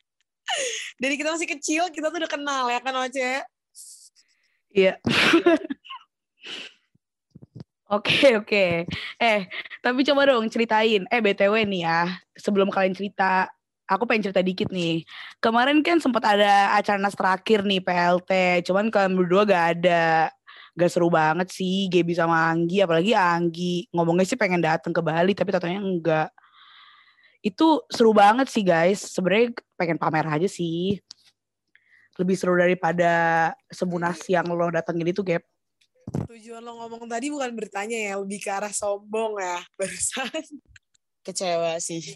dari 1.02 1.16
kita 1.16 1.34
masih 1.34 1.50
kecil 1.50 1.88
kita 1.90 2.12
tuh 2.12 2.20
udah 2.22 2.32
kenal 2.32 2.68
ya 2.68 2.80
kan 2.84 2.96
Oce 3.08 3.46
iya 4.72 4.96
Oke 7.92 8.40
oke. 8.40 8.88
Eh 9.20 9.40
tapi 9.84 10.08
coba 10.08 10.24
dong 10.24 10.48
ceritain. 10.48 11.04
Eh 11.12 11.20
btw 11.20 11.68
nih 11.68 11.84
ya 11.84 12.08
sebelum 12.40 12.72
kalian 12.72 12.96
cerita, 12.96 13.52
aku 13.92 14.08
pengen 14.08 14.32
cerita 14.32 14.40
dikit 14.40 14.72
nih. 14.72 15.04
Kemarin 15.44 15.84
kan 15.84 16.00
sempat 16.00 16.24
ada 16.24 16.80
acara 16.80 16.96
nas 16.96 17.12
terakhir 17.12 17.68
nih 17.68 17.84
PLT. 17.84 18.64
Cuman 18.64 18.88
kalian 18.88 19.20
berdua 19.20 19.44
gak 19.44 19.66
ada. 19.76 20.32
Gak 20.72 20.88
seru 20.88 21.12
banget 21.12 21.52
sih 21.52 21.92
Gaby 21.92 22.16
sama 22.16 22.48
Anggi. 22.48 22.80
Apalagi 22.80 23.12
Anggi. 23.12 23.92
Ngomongnya 23.92 24.24
sih 24.24 24.40
pengen 24.40 24.64
datang 24.64 24.96
ke 24.96 25.04
Bali 25.04 25.36
tapi 25.36 25.52
katanya 25.52 25.84
enggak 25.84 26.32
itu 27.42 27.82
seru 27.90 28.14
banget 28.14 28.48
sih 28.54 28.62
guys 28.62 29.02
sebenarnya 29.02 29.58
pengen 29.74 29.98
pamer 29.98 30.30
aja 30.30 30.46
sih 30.46 31.02
lebih 32.22 32.38
seru 32.38 32.54
daripada 32.54 33.50
semunas 33.74 34.22
yang 34.30 34.46
lo 34.46 34.70
datengin 34.70 35.10
itu 35.10 35.26
Gap 35.26 35.42
tujuan 36.30 36.62
lo 36.62 36.78
ngomong 36.86 37.10
tadi 37.10 37.34
bukan 37.34 37.50
bertanya 37.58 37.98
ya 37.98 38.14
lebih 38.22 38.38
ke 38.46 38.50
arah 38.54 38.70
sombong 38.70 39.42
ya 39.42 39.58
barusan 39.74 40.30
kecewa 41.26 41.82
sih 41.82 42.14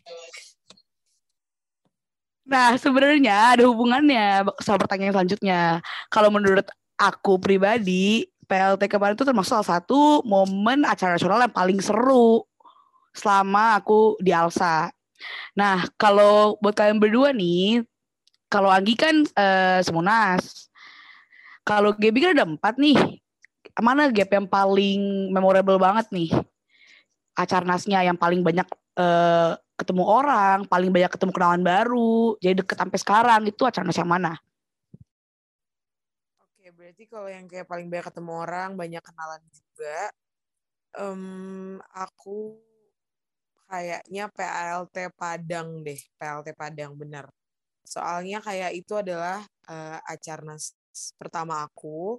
Nah, 2.46 2.78
sebenarnya 2.78 3.58
ada 3.58 3.64
hubungannya 3.66 4.46
sama 4.62 4.78
pertanyaan 4.86 5.14
selanjutnya. 5.18 5.82
Kalau 6.14 6.30
menurut 6.30 6.66
aku 6.94 7.42
pribadi, 7.42 8.30
PLT 8.46 8.86
kemarin 8.86 9.18
itu 9.18 9.26
termasuk 9.26 9.58
salah 9.58 9.82
satu 9.82 10.22
momen 10.22 10.86
acara 10.86 11.18
nasional 11.18 11.42
yang 11.42 11.54
paling 11.54 11.82
seru 11.82 12.46
selama 13.18 13.82
aku 13.82 14.22
di 14.22 14.30
Alsa. 14.30 14.94
Nah, 15.58 15.90
kalau 15.98 16.62
buat 16.62 16.78
kalian 16.78 17.02
berdua 17.02 17.34
nih, 17.34 17.82
kalau 18.52 18.70
Anggi 18.70 18.94
kan 18.94 19.26
uh, 19.36 19.82
Semunas. 19.82 20.70
Kalau 21.66 21.98
Gaby 21.98 22.20
kan 22.22 22.32
ada 22.38 22.46
empat 22.46 22.78
nih. 22.78 23.20
Mana 23.82 24.08
gap 24.14 24.30
yang 24.30 24.46
paling 24.46 25.34
memorable 25.34 25.82
banget 25.82 26.06
nih? 26.14 26.30
Acarnasnya 27.34 28.06
yang 28.06 28.16
paling 28.16 28.46
banyak 28.46 28.70
uh, 29.02 29.58
ketemu 29.76 30.04
orang, 30.08 30.64
paling 30.66 30.92
banyak 30.92 31.12
ketemu 31.12 31.32
kenalan 31.36 31.64
baru, 31.64 32.40
jadi 32.40 32.56
deket 32.64 32.78
sampai 32.80 33.00
sekarang 33.00 33.42
itu 33.48 33.62
acarnas 33.68 34.00
yang 34.00 34.10
mana? 34.10 34.40
Oke, 36.40 36.72
berarti 36.72 37.04
kalau 37.06 37.28
yang 37.28 37.46
kayak 37.46 37.68
paling 37.68 37.92
banyak 37.92 38.08
ketemu 38.08 38.32
orang, 38.34 38.70
banyak 38.80 39.04
kenalan 39.04 39.44
juga, 39.52 39.98
um, 41.00 41.78
aku 41.92 42.56
kayaknya 43.68 44.32
PLT 44.32 44.96
Padang 45.14 45.84
deh, 45.84 46.00
PLT 46.16 46.56
Padang 46.56 46.96
bener. 46.96 47.26
Soalnya 47.86 48.42
kayak 48.42 48.74
itu 48.74 48.98
adalah 48.98 49.46
uh, 49.70 50.00
acarnas 50.08 50.74
pertama 51.20 51.62
aku, 51.68 52.18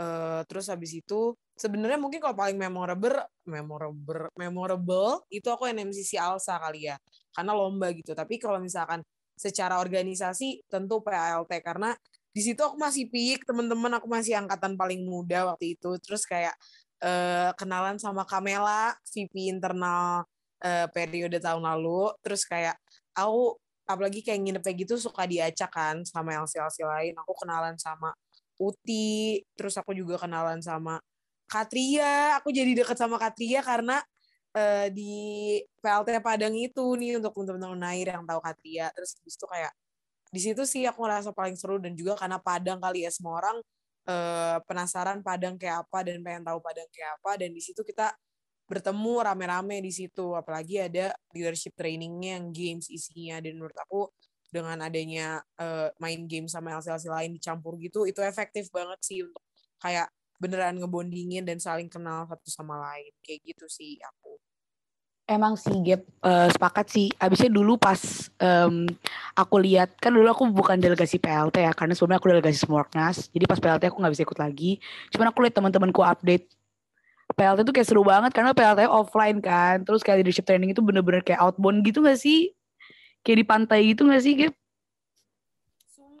uh, 0.00 0.40
terus 0.48 0.68
habis 0.68 0.92
itu 0.96 1.34
sebenarnya 1.56 1.96
mungkin 1.96 2.20
kalau 2.20 2.36
paling 2.36 2.56
memorable 2.60 3.16
memorable 3.48 4.28
memorable 4.36 5.24
itu 5.32 5.48
aku 5.48 5.68
NMCC 5.68 6.20
Alsa 6.20 6.60
kali 6.60 6.88
ya. 6.92 6.96
Karena 7.32 7.52
lomba 7.56 7.92
gitu. 7.92 8.12
Tapi 8.12 8.36
kalau 8.36 8.60
misalkan 8.60 9.00
secara 9.36 9.76
organisasi 9.80 10.64
tentu 10.68 11.04
PALT 11.04 11.52
karena 11.60 11.92
di 12.32 12.40
situ 12.44 12.60
aku 12.60 12.76
masih 12.80 13.08
peak 13.08 13.44
teman-teman 13.48 13.96
aku 13.96 14.08
masih 14.08 14.36
angkatan 14.36 14.76
paling 14.76 15.04
muda 15.04 15.48
waktu 15.52 15.76
itu. 15.76 15.96
Terus 16.04 16.28
kayak 16.28 16.52
uh, 17.00 17.52
kenalan 17.56 17.96
sama 17.96 18.28
Kamela 18.28 18.92
VP 19.08 19.48
internal 19.48 20.24
uh, 20.60 20.86
periode 20.92 21.40
tahun 21.40 21.64
lalu. 21.64 22.12
Terus 22.20 22.44
kayak 22.44 22.76
aku 23.16 23.56
apalagi 23.88 24.20
kayak 24.20 24.40
nginep 24.42 24.62
kayak 24.66 24.78
gitu 24.84 24.94
suka 25.00 25.24
diacak 25.24 25.72
kan 25.72 26.04
sama 26.04 26.36
LC-LC 26.44 26.84
lain. 26.84 27.14
Aku 27.24 27.32
kenalan 27.40 27.80
sama 27.80 28.12
Uti 28.56 29.42
terus 29.56 29.76
aku 29.76 29.92
juga 29.92 30.16
kenalan 30.20 30.60
sama 30.64 31.00
Katria, 31.46 32.36
aku 32.42 32.50
jadi 32.50 32.74
deket 32.74 32.98
sama 32.98 33.22
Katria 33.22 33.62
karena 33.62 34.02
uh, 34.56 34.86
di 34.90 35.14
PLT 35.78 36.18
Padang 36.18 36.54
itu 36.58 36.84
nih 36.98 37.22
untuk 37.22 37.32
teman-teman 37.36 37.78
Nair 37.78 38.08
yang 38.18 38.26
tahu 38.26 38.40
Katria. 38.42 38.90
Terus 38.90 39.14
habis 39.20 39.34
itu 39.38 39.46
kayak 39.46 39.72
di 40.34 40.40
situ 40.42 40.62
sih 40.66 40.82
aku 40.90 41.06
ngerasa 41.06 41.30
paling 41.30 41.54
seru 41.54 41.78
dan 41.78 41.94
juga 41.94 42.18
karena 42.18 42.42
Padang 42.42 42.82
kali 42.82 43.06
ya 43.06 43.10
semua 43.14 43.38
orang 43.38 43.56
uh, 44.10 44.58
penasaran 44.66 45.22
Padang 45.22 45.54
kayak 45.54 45.86
apa 45.86 45.98
dan 46.02 46.18
pengen 46.26 46.42
tahu 46.42 46.58
Padang 46.58 46.88
kayak 46.90 47.10
apa. 47.22 47.30
Dan 47.38 47.54
di 47.54 47.62
situ 47.62 47.86
kita 47.86 48.10
bertemu 48.66 49.14
rame-rame 49.22 49.78
di 49.84 49.92
situ. 49.94 50.34
Apalagi 50.34 50.82
ada 50.82 51.14
leadership 51.30 51.78
trainingnya 51.78 52.42
yang 52.42 52.50
games 52.50 52.90
isinya. 52.90 53.38
Dan 53.38 53.62
menurut 53.62 53.78
aku 53.78 54.10
dengan 54.50 54.78
adanya 54.80 55.42
uh, 55.58 55.90
main 55.98 56.24
game 56.30 56.46
sama 56.46 56.74
LC-LC 56.78 57.06
lain 57.10 57.30
dicampur 57.34 57.74
gitu 57.78 58.06
itu 58.06 58.22
efektif 58.22 58.70
banget 58.70 58.98
sih 59.02 59.22
untuk 59.26 59.42
kayak 59.82 60.08
beneran 60.36 60.76
ngebondingin 60.76 61.44
dan 61.44 61.56
saling 61.56 61.88
kenal 61.88 62.28
satu 62.28 62.48
sama 62.48 62.76
lain 62.76 63.12
kayak 63.24 63.40
gitu 63.42 63.66
sih 63.66 63.96
aku 64.04 64.36
Emang 65.26 65.58
sih 65.58 65.74
Gap 65.82 66.06
uh, 66.22 66.46
sepakat 66.46 66.86
sih. 66.86 67.10
Abisnya 67.18 67.50
dulu 67.50 67.74
pas 67.74 67.98
um, 68.38 68.86
aku 69.34 69.58
lihat 69.58 69.98
kan 69.98 70.14
dulu 70.14 70.30
aku 70.30 70.46
bukan 70.54 70.78
delegasi 70.78 71.18
PLT 71.18 71.66
ya 71.66 71.74
karena 71.74 71.98
sebelumnya 71.98 72.22
aku 72.22 72.30
delegasi 72.30 72.62
Smorknas. 72.62 73.26
Jadi 73.34 73.42
pas 73.50 73.58
PLT 73.58 73.90
aku 73.90 73.98
nggak 73.98 74.14
bisa 74.14 74.22
ikut 74.22 74.38
lagi. 74.38 74.78
Cuman 75.10 75.34
aku 75.34 75.42
lihat 75.42 75.58
teman-temanku 75.58 75.98
update 76.06 76.46
PLT 77.34 77.58
tuh 77.66 77.74
kayak 77.74 77.88
seru 77.90 78.06
banget 78.06 78.30
karena 78.30 78.54
PLT 78.54 78.86
offline 78.86 79.42
kan. 79.42 79.82
Terus 79.82 80.06
kayak 80.06 80.22
leadership 80.22 80.46
training 80.46 80.70
itu 80.70 80.78
bener-bener 80.78 81.26
kayak 81.26 81.42
outbound 81.42 81.82
gitu 81.82 82.06
gak 82.06 82.22
sih? 82.22 82.55
Kayak 83.26 83.38
di 83.42 83.46
pantai 83.46 83.80
gitu 83.90 84.06
gak 84.06 84.22
sih 84.22 84.38
Gap? 84.38 84.54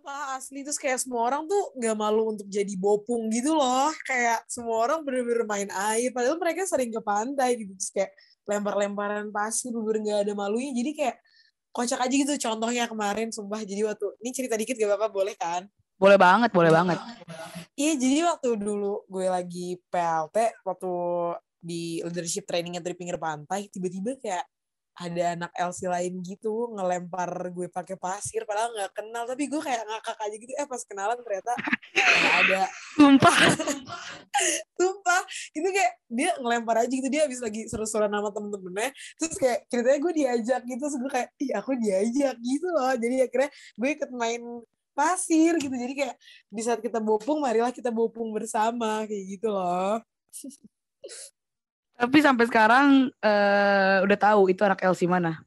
sumpah 0.06 0.38
asli. 0.38 0.62
Terus 0.62 0.78
kayak 0.78 1.02
semua 1.02 1.26
orang 1.26 1.50
tuh 1.50 1.74
nggak 1.74 1.96
malu 1.98 2.30
untuk 2.30 2.46
jadi 2.46 2.70
bopung 2.78 3.26
gitu 3.34 3.58
loh. 3.58 3.90
Kayak 4.06 4.46
semua 4.46 4.86
orang 4.86 5.02
bener-bener 5.02 5.42
main 5.42 5.66
air. 5.90 6.14
Padahal 6.14 6.38
mereka 6.38 6.62
sering 6.62 6.94
ke 6.94 7.02
pantai 7.02 7.58
gitu. 7.58 7.74
Terus 7.74 7.90
kayak 7.90 8.10
lempar-lemparan 8.46 9.34
pasir 9.34 9.74
bener 9.74 9.98
nggak 10.06 10.18
ada 10.30 10.32
malunya. 10.38 10.70
Jadi 10.70 10.90
kayak 10.94 11.16
kocak 11.74 11.98
aja 12.06 12.14
gitu. 12.14 12.32
Contohnya 12.38 12.86
kemarin 12.86 13.34
sumpah 13.34 13.66
jadi 13.66 13.82
waktu 13.82 14.06
ini 14.22 14.30
cerita 14.30 14.54
dikit 14.54 14.78
gak 14.78 14.94
apa-apa 14.94 15.08
boleh 15.10 15.34
kan? 15.34 15.66
Boleh 15.98 16.18
banget 16.22 16.54
boleh 16.54 16.70
banget. 16.70 17.02
Iya 17.74 17.92
jadi 17.98 18.18
waktu 18.30 18.48
dulu 18.62 19.10
gue 19.10 19.26
lagi 19.26 19.74
PLT 19.90 20.62
waktu 20.62 20.92
di 21.58 21.98
leadership 22.06 22.46
trainingnya 22.46 22.78
dari 22.78 22.94
pinggir 22.94 23.18
pantai 23.18 23.66
tiba-tiba 23.68 24.14
kayak 24.22 24.46
ada 24.96 25.36
anak 25.36 25.52
LC 25.52 25.92
lain 25.92 26.24
gitu 26.24 26.72
ngelempar 26.72 27.52
gue 27.52 27.68
pakai 27.68 28.00
pasir 28.00 28.48
padahal 28.48 28.72
nggak 28.72 28.92
kenal. 28.96 29.28
Tapi 29.28 29.44
gue 29.44 29.60
kayak 29.60 29.84
ngakak 29.84 30.16
aja 30.16 30.36
gitu 30.40 30.52
eh 30.56 30.66
pas 30.68 30.82
kenalan 30.88 31.18
ternyata 31.20 31.52
ada. 32.40 32.62
Sumpah. 32.96 33.36
Sumpah. 34.80 35.22
Itu 35.52 35.68
kayak 35.68 35.92
dia 36.08 36.30
ngelempar 36.40 36.84
aja 36.84 36.92
gitu 36.92 37.08
dia 37.12 37.28
habis 37.28 37.44
lagi 37.44 37.68
seru-seruan 37.68 38.08
nama 38.08 38.32
temen-temennya. 38.32 38.90
Terus 39.20 39.36
kayak 39.36 39.58
ceritanya 39.68 39.98
gue 40.00 40.12
diajak 40.16 40.60
gitu 40.64 40.80
terus 40.80 40.96
gue 40.96 41.10
kayak 41.12 41.28
ih 41.44 41.52
aku 41.52 41.70
diajak 41.76 42.36
gitu 42.40 42.66
loh. 42.72 42.94
Jadi 42.96 43.16
akhirnya 43.20 43.50
gue 43.52 43.90
ikut 44.00 44.10
main 44.16 44.42
pasir 44.96 45.52
gitu. 45.60 45.76
Jadi 45.76 45.92
kayak 45.92 46.16
di 46.48 46.62
saat 46.64 46.80
kita 46.80 47.04
bopung 47.04 47.44
marilah 47.44 47.68
kita 47.68 47.92
bopung 47.92 48.32
bersama 48.32 49.04
kayak 49.04 49.24
gitu 49.28 49.52
loh 49.52 50.00
Tapi 51.96 52.18
sampai 52.20 52.44
sekarang 52.44 53.08
uh, 53.24 53.96
udah 54.04 54.18
tahu 54.20 54.52
itu 54.52 54.60
anak 54.60 54.84
Elsie 54.84 55.08
mana? 55.08 55.40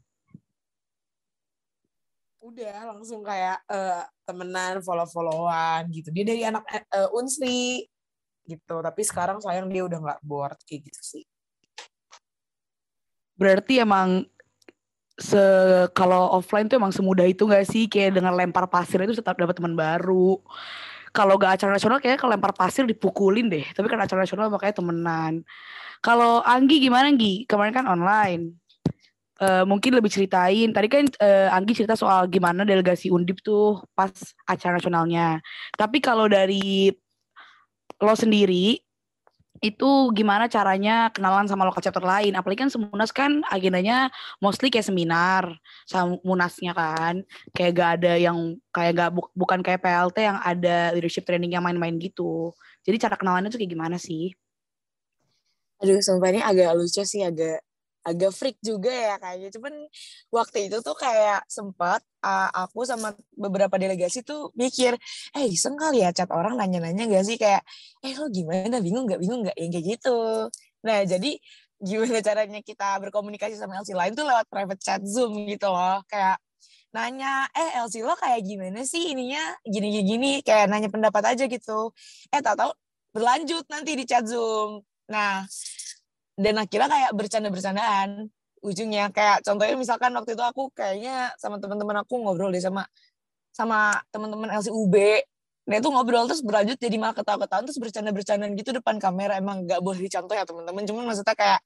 Udah 2.41 2.89
langsung 2.89 3.21
kayak 3.21 3.61
uh, 3.69 4.01
temenan, 4.25 4.81
follow-followan 4.81 5.85
gitu. 5.93 6.09
Dia 6.09 6.25
dari 6.25 6.41
anak 6.41 6.65
uh, 6.89 7.13
Unsri 7.13 7.85
gitu. 8.49 8.81
Tapi 8.81 9.01
sekarang 9.05 9.37
sayang 9.37 9.69
dia 9.69 9.85
udah 9.85 10.01
nggak 10.01 10.21
board 10.25 10.57
kayak 10.65 10.89
gitu 10.89 11.01
sih. 11.05 11.23
Berarti 13.37 13.85
emang 13.85 14.25
se 15.19 15.43
kalau 15.91 16.31
offline 16.33 16.65
tuh 16.71 16.79
emang 16.79 16.95
semudah 16.95 17.27
itu 17.27 17.43
gak 17.43 17.67
sih 17.67 17.91
kayak 17.91 18.15
dengan 18.15 18.31
lempar 18.31 18.71
pasir 18.71 19.03
itu 19.03 19.19
tetap 19.19 19.35
dapat 19.35 19.51
teman 19.51 19.75
baru 19.75 20.39
kalau 21.11 21.35
gak 21.35 21.59
acara 21.59 21.75
nasional 21.75 21.99
kayak 21.99 22.23
kalau 22.23 22.39
lempar 22.39 22.55
pasir 22.55 22.87
dipukulin 22.87 23.51
deh 23.51 23.67
tapi 23.75 23.91
kan 23.91 23.99
acara 23.99 24.23
nasional 24.23 24.47
makanya 24.47 24.79
temenan 24.79 25.43
kalau 25.99 26.43
Anggi 26.43 26.79
gimana 26.79 27.11
Anggi? 27.11 27.43
Kemarin 27.47 27.73
kan 27.75 27.85
online. 27.87 28.55
Uh, 29.39 29.63
mungkin 29.63 29.95
lebih 29.95 30.11
ceritain. 30.11 30.71
Tadi 30.71 30.87
kan 30.91 31.07
uh, 31.23 31.55
Anggi 31.55 31.75
cerita 31.75 31.95
soal 31.95 32.27
gimana 32.27 32.67
delegasi 32.67 33.07
Undip 33.11 33.39
tuh 33.39 33.79
pas 33.95 34.11
acara 34.47 34.79
nasionalnya. 34.79 35.39
Tapi 35.75 36.03
kalau 36.03 36.27
dari 36.27 36.91
lo 37.99 38.15
sendiri 38.15 38.79
itu 39.59 39.89
gimana 40.15 40.47
caranya 40.47 41.11
kenalan 41.11 41.43
sama 41.43 41.67
lokal 41.67 41.83
chapter 41.83 41.99
lain 41.99 42.31
apalagi 42.31 42.63
kan 42.63 42.71
semunas 42.71 43.11
kan 43.11 43.43
agendanya 43.51 44.07
mostly 44.39 44.71
kayak 44.71 44.87
seminar 44.87 45.51
sama 45.83 46.15
munasnya 46.23 46.71
kan 46.71 47.27
kayak 47.51 47.71
gak 47.75 47.89
ada 47.99 48.13
yang 48.15 48.55
kayak 48.71 48.95
gak 48.95 49.09
bu, 49.11 49.27
bukan 49.35 49.59
kayak 49.59 49.83
PLT 49.83 50.17
yang 50.23 50.39
ada 50.39 50.95
leadership 50.95 51.27
training 51.27 51.51
yang 51.51 51.63
main-main 51.63 51.99
gitu 51.99 52.55
jadi 52.87 53.09
cara 53.09 53.19
kenalannya 53.19 53.51
tuh 53.51 53.59
kayak 53.59 53.75
gimana 53.75 53.99
sih 53.99 54.31
Aduh, 55.79 55.99
sumpah 56.03 56.29
ini 56.35 56.41
agak 56.43 56.75
lucu 56.75 57.01
sih, 57.07 57.23
agak 57.23 57.63
agak 58.03 58.31
freak 58.35 58.57
juga 58.63 58.91
ya 58.91 59.13
kayaknya. 59.21 59.49
Cuman 59.55 59.73
waktu 60.33 60.57
itu 60.67 60.77
tuh 60.83 60.95
kayak 60.97 61.43
sempat 61.47 62.01
uh, 62.23 62.49
aku 62.51 62.83
sama 62.87 63.15
beberapa 63.35 63.75
delegasi 63.79 64.23
tuh 64.27 64.51
mikir, 64.59 64.95
eh 65.35 65.45
iseng 65.47 65.75
kali 65.79 66.03
ya 66.03 66.11
chat 66.15 66.27
orang 66.31 66.55
nanya-nanya 66.59 67.03
gak 67.11 67.23
sih 67.27 67.37
kayak, 67.39 67.63
eh 68.03 68.11
lo 68.19 68.27
gimana 68.31 68.79
bingung 68.83 69.05
gak 69.07 69.19
bingung 69.23 69.41
gak 69.47 69.55
yang 69.59 69.71
kayak 69.71 69.85
gitu. 69.99 70.17
Nah 70.83 70.99
jadi 71.07 71.31
gimana 71.79 72.19
caranya 72.27 72.59
kita 72.63 72.87
berkomunikasi 73.03 73.55
sama 73.59 73.79
LC 73.79 73.95
lain 73.95 74.11
tuh 74.19 74.25
lewat 74.27 74.45
private 74.51 74.81
chat 74.83 75.01
Zoom 75.07 75.47
gitu 75.47 75.67
loh. 75.71 76.03
Kayak 76.11 76.39
nanya, 76.95 77.47
eh 77.55 77.69
LC 77.83 78.01
lo 78.07 78.15
kayak 78.19 78.41
gimana 78.47 78.81
sih 78.87 79.11
ininya 79.13 79.41
gini-gini, 79.67 80.41
kayak 80.47 80.67
nanya 80.71 80.89
pendapat 80.91 81.23
aja 81.37 81.45
gitu. 81.47 81.91
Eh 82.33 82.41
tau 82.43 82.55
tau 82.59 82.71
berlanjut 83.15 83.65
nanti 83.71 83.95
di 83.99 84.03
chat 84.09 84.25
Zoom. 84.27 84.83
Nah, 85.09 85.43
dan 86.39 86.55
akhirnya 86.61 86.87
kayak 86.87 87.11
bercanda-bercandaan. 87.17 88.29
Ujungnya 88.63 89.09
kayak 89.11 89.41
contohnya 89.43 89.75
misalkan 89.79 90.11
waktu 90.15 90.35
itu 90.35 90.43
aku 90.43 90.71
kayaknya 90.75 91.31
sama 91.39 91.57
teman-teman 91.63 92.03
aku 92.03 92.19
ngobrol 92.19 92.51
deh 92.51 92.59
sama 92.59 92.83
sama 93.55 93.95
teman-teman 94.11 94.51
LCUB 94.51 94.95
nah 95.69 95.77
itu 95.77 95.87
ngobrol 95.87 96.25
terus 96.25 96.41
berlanjut 96.41 96.81
jadi 96.81 96.97
malah 96.97 97.13
ketawa-ketawa 97.13 97.61
terus 97.61 97.77
bercanda-bercandaan 97.77 98.57
gitu 98.57 98.73
depan 98.73 98.97
kamera. 98.99 99.37
Emang 99.39 99.63
nggak 99.63 99.79
boleh 99.85 99.99
dicontoh 100.01 100.35
ya 100.35 100.43
teman-teman. 100.43 100.83
Cuman 100.87 101.03
maksudnya 101.07 101.35
kayak 101.37 101.61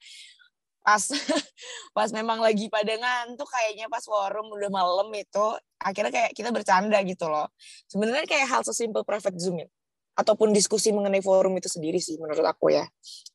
pas 0.83 1.03
pas 1.97 2.09
memang 2.11 2.43
lagi 2.43 2.67
pada 2.67 2.93
ngantuk 2.93 3.47
kayaknya 3.47 3.87
pas 3.87 4.03
forum 4.03 4.51
udah 4.51 4.69
malam 4.69 5.07
itu 5.15 5.47
akhirnya 5.79 6.11
kayak 6.11 6.31
kita 6.35 6.49
bercanda 6.51 6.99
gitu 7.07 7.25
loh. 7.31 7.47
Sebenarnya 7.89 8.27
kayak 8.27 8.47
hal 8.51 8.61
sesimpel 8.67 9.01
private 9.07 9.39
zoom 9.39 9.63
ya 9.63 9.69
ataupun 10.13 10.53
diskusi 10.53 10.93
mengenai 10.93 11.21
forum 11.21 11.57
itu 11.57 11.69
sendiri 11.69 11.97
sih 11.97 12.17
menurut 12.21 12.45
aku 12.45 12.73
ya 12.73 12.85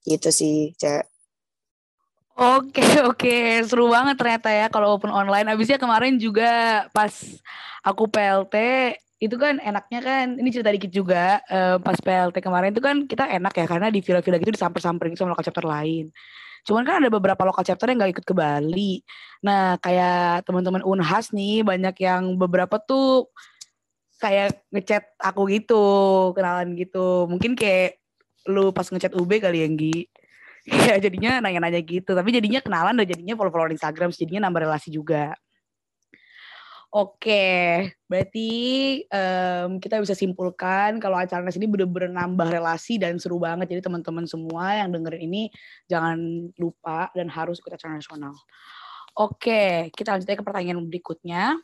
gitu 0.07 0.31
sih 0.31 0.75
cek 0.79 1.19
Oke 2.39 2.79
oke 3.11 3.67
seru 3.67 3.91
banget 3.91 4.15
ternyata 4.15 4.47
ya 4.55 4.71
kalau 4.71 4.95
open 4.95 5.11
online. 5.11 5.51
Abisnya 5.51 5.75
kemarin 5.75 6.23
juga 6.23 6.87
pas 6.95 7.11
aku 7.83 8.07
PLT 8.07 8.55
itu 9.19 9.35
kan 9.35 9.59
enaknya 9.59 9.99
kan 9.99 10.27
ini 10.39 10.47
cerita 10.55 10.71
dikit 10.71 10.95
juga 10.95 11.43
uh, 11.51 11.83
pas 11.83 11.99
PLT 11.99 12.39
kemarin 12.39 12.71
itu 12.71 12.79
kan 12.79 13.11
kita 13.11 13.27
enak 13.27 13.51
ya 13.59 13.67
karena 13.67 13.91
di 13.91 13.99
villa-villa 13.99 14.39
gitu 14.39 14.55
disamper-samperin 14.55 15.19
sama 15.19 15.35
lokal 15.35 15.51
chapter 15.51 15.67
lain. 15.67 16.15
Cuman 16.63 16.87
kan 16.87 17.03
ada 17.03 17.11
beberapa 17.11 17.43
lokal 17.43 17.67
chapter 17.67 17.91
yang 17.91 18.07
gak 18.07 18.23
ikut 18.23 18.27
ke 18.31 18.35
Bali. 18.39 19.03
Nah 19.43 19.75
kayak 19.83 20.47
teman-teman 20.47 20.87
Unhas 20.87 21.35
nih 21.35 21.67
banyak 21.67 21.99
yang 21.99 22.39
beberapa 22.39 22.79
tuh 22.79 23.27
kayak 24.19 24.67
ngechat 24.75 25.05
aku 25.23 25.49
gitu 25.51 25.83
kenalan 26.35 26.75
gitu. 26.75 27.27
Mungkin 27.31 27.55
kayak 27.55 27.99
lu 28.49 28.73
pas 28.73 28.89
ngechat 28.89 29.13
UB 29.15 29.31
kali 29.39 29.63
ya 29.63 29.69
Gi 29.69 29.97
ya 30.89 30.95
jadinya 31.01 31.41
nanya-nanya 31.45 31.81
gitu 31.85 32.17
tapi 32.17 32.33
jadinya 32.33 32.61
kenalan 32.65 32.97
dan 32.97 33.07
jadinya 33.09 33.37
follow-follow 33.37 33.73
Instagram 33.73 34.13
jadinya 34.13 34.49
nambah 34.49 34.65
relasi 34.65 34.89
juga 34.89 35.37
Oke, 36.89 37.85
berarti 38.09 38.49
um, 39.13 39.77
kita 39.77 40.01
bisa 40.01 40.17
simpulkan 40.17 40.97
kalau 40.97 41.21
acara 41.21 41.45
ini 41.53 41.69
benar-benar 41.69 42.09
nambah 42.17 42.49
relasi 42.49 42.97
dan 42.97 43.21
seru 43.21 43.37
banget. 43.37 43.77
Jadi 43.77 43.85
teman-teman 43.85 44.25
semua 44.25 44.73
yang 44.73 44.89
dengerin 44.97 45.29
ini 45.29 45.53
jangan 45.85 46.49
lupa 46.57 47.13
dan 47.13 47.29
harus 47.29 47.61
ikut 47.61 47.77
acara 47.77 47.93
nasional. 47.93 48.33
Oke, 49.21 49.93
kita 49.93 50.17
lanjut 50.17 50.33
ke 50.33 50.41
pertanyaan 50.41 50.81
berikutnya. 50.89 51.61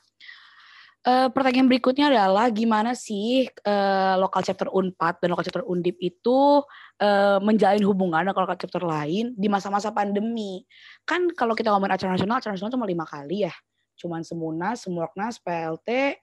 Uh, 1.05 1.29
pertanyaan 1.29 1.69
berikutnya 1.69 2.09
adalah 2.09 2.49
gimana 2.49 2.97
sih 2.97 3.45
uh, 3.69 4.17
lokal 4.17 4.41
chapter 4.41 4.73
Unpad 4.73 5.21
dan 5.21 5.37
lokal 5.37 5.45
chapter 5.45 5.61
Undip 5.69 6.01
itu 6.01 6.65
uh, 7.05 7.39
menjalin 7.45 7.85
hubungan 7.85 8.25
dengan 8.25 8.49
lokal 8.49 8.57
chapter 8.57 8.81
lain 8.81 9.37
di 9.37 9.53
masa-masa 9.53 9.93
pandemi. 9.93 10.65
Kan 11.05 11.29
kalau 11.37 11.53
kita 11.53 11.69
ngomongin 11.69 12.01
acara 12.01 12.17
nasional, 12.17 12.41
acara 12.41 12.57
nasional 12.57 12.73
cuma 12.73 12.89
lima 12.89 13.05
kali 13.05 13.45
ya. 13.45 13.53
Cuman 14.01 14.25
Semunas, 14.25 14.89
Semurknas, 14.89 15.37
PLT, 15.45 16.17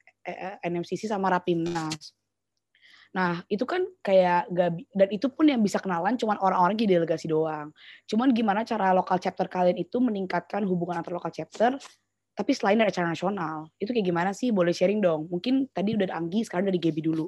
NMCC 0.65 1.05
sama 1.05 1.29
Rapimnas. 1.29 2.17
Nah, 3.11 3.43
itu 3.51 3.67
kan 3.67 3.83
kayak 3.99 4.47
gak, 4.49 4.81
dan 4.95 5.09
itu 5.11 5.27
pun 5.27 5.45
yang 5.45 5.59
bisa 5.59 5.77
kenalan 5.77 6.15
cuman 6.15 6.39
orang-orang 6.39 6.79
di 6.79 6.87
delegasi 6.87 7.27
doang. 7.27 7.69
Cuman 8.07 8.31
gimana 8.31 8.63
cara 8.63 8.95
lokal 8.95 9.19
chapter 9.19 9.45
kalian 9.45 9.77
itu 9.77 9.99
meningkatkan 9.99 10.63
hubungan 10.63 11.03
antar 11.03 11.13
lokal 11.13 11.29
chapter 11.29 11.75
tapi 12.31 12.51
selain 12.55 12.79
dari 12.79 12.89
acara 12.89 13.11
nasional, 13.11 13.67
itu 13.77 13.91
kayak 13.91 14.07
gimana 14.07 14.31
sih? 14.31 14.49
Boleh 14.55 14.71
sharing 14.71 15.03
dong. 15.03 15.27
Mungkin 15.27 15.67
tadi 15.75 15.99
udah 15.99 16.15
Anggi, 16.15 16.47
sekarang 16.47 16.71
dari 16.71 16.79
Gaby 16.79 17.01
dulu. 17.03 17.27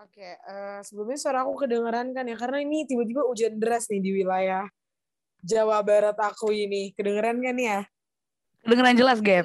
Oke, 0.00 0.40
uh, 0.48 0.80
sebelumnya 0.80 1.18
suara 1.20 1.44
aku 1.44 1.66
kedengeran 1.66 2.16
kan 2.16 2.24
ya, 2.24 2.36
karena 2.38 2.64
ini 2.64 2.88
tiba-tiba 2.88 3.20
hujan 3.26 3.60
deras 3.60 3.84
nih 3.92 4.00
di 4.00 4.10
wilayah 4.16 4.64
Jawa 5.44 5.84
Barat 5.84 6.16
aku 6.16 6.54
ini. 6.56 6.96
Kedengeran 6.96 7.42
kan 7.44 7.56
ya? 7.60 7.80
Kedengeran 8.64 8.96
jelas, 8.96 9.18
Gap. 9.20 9.44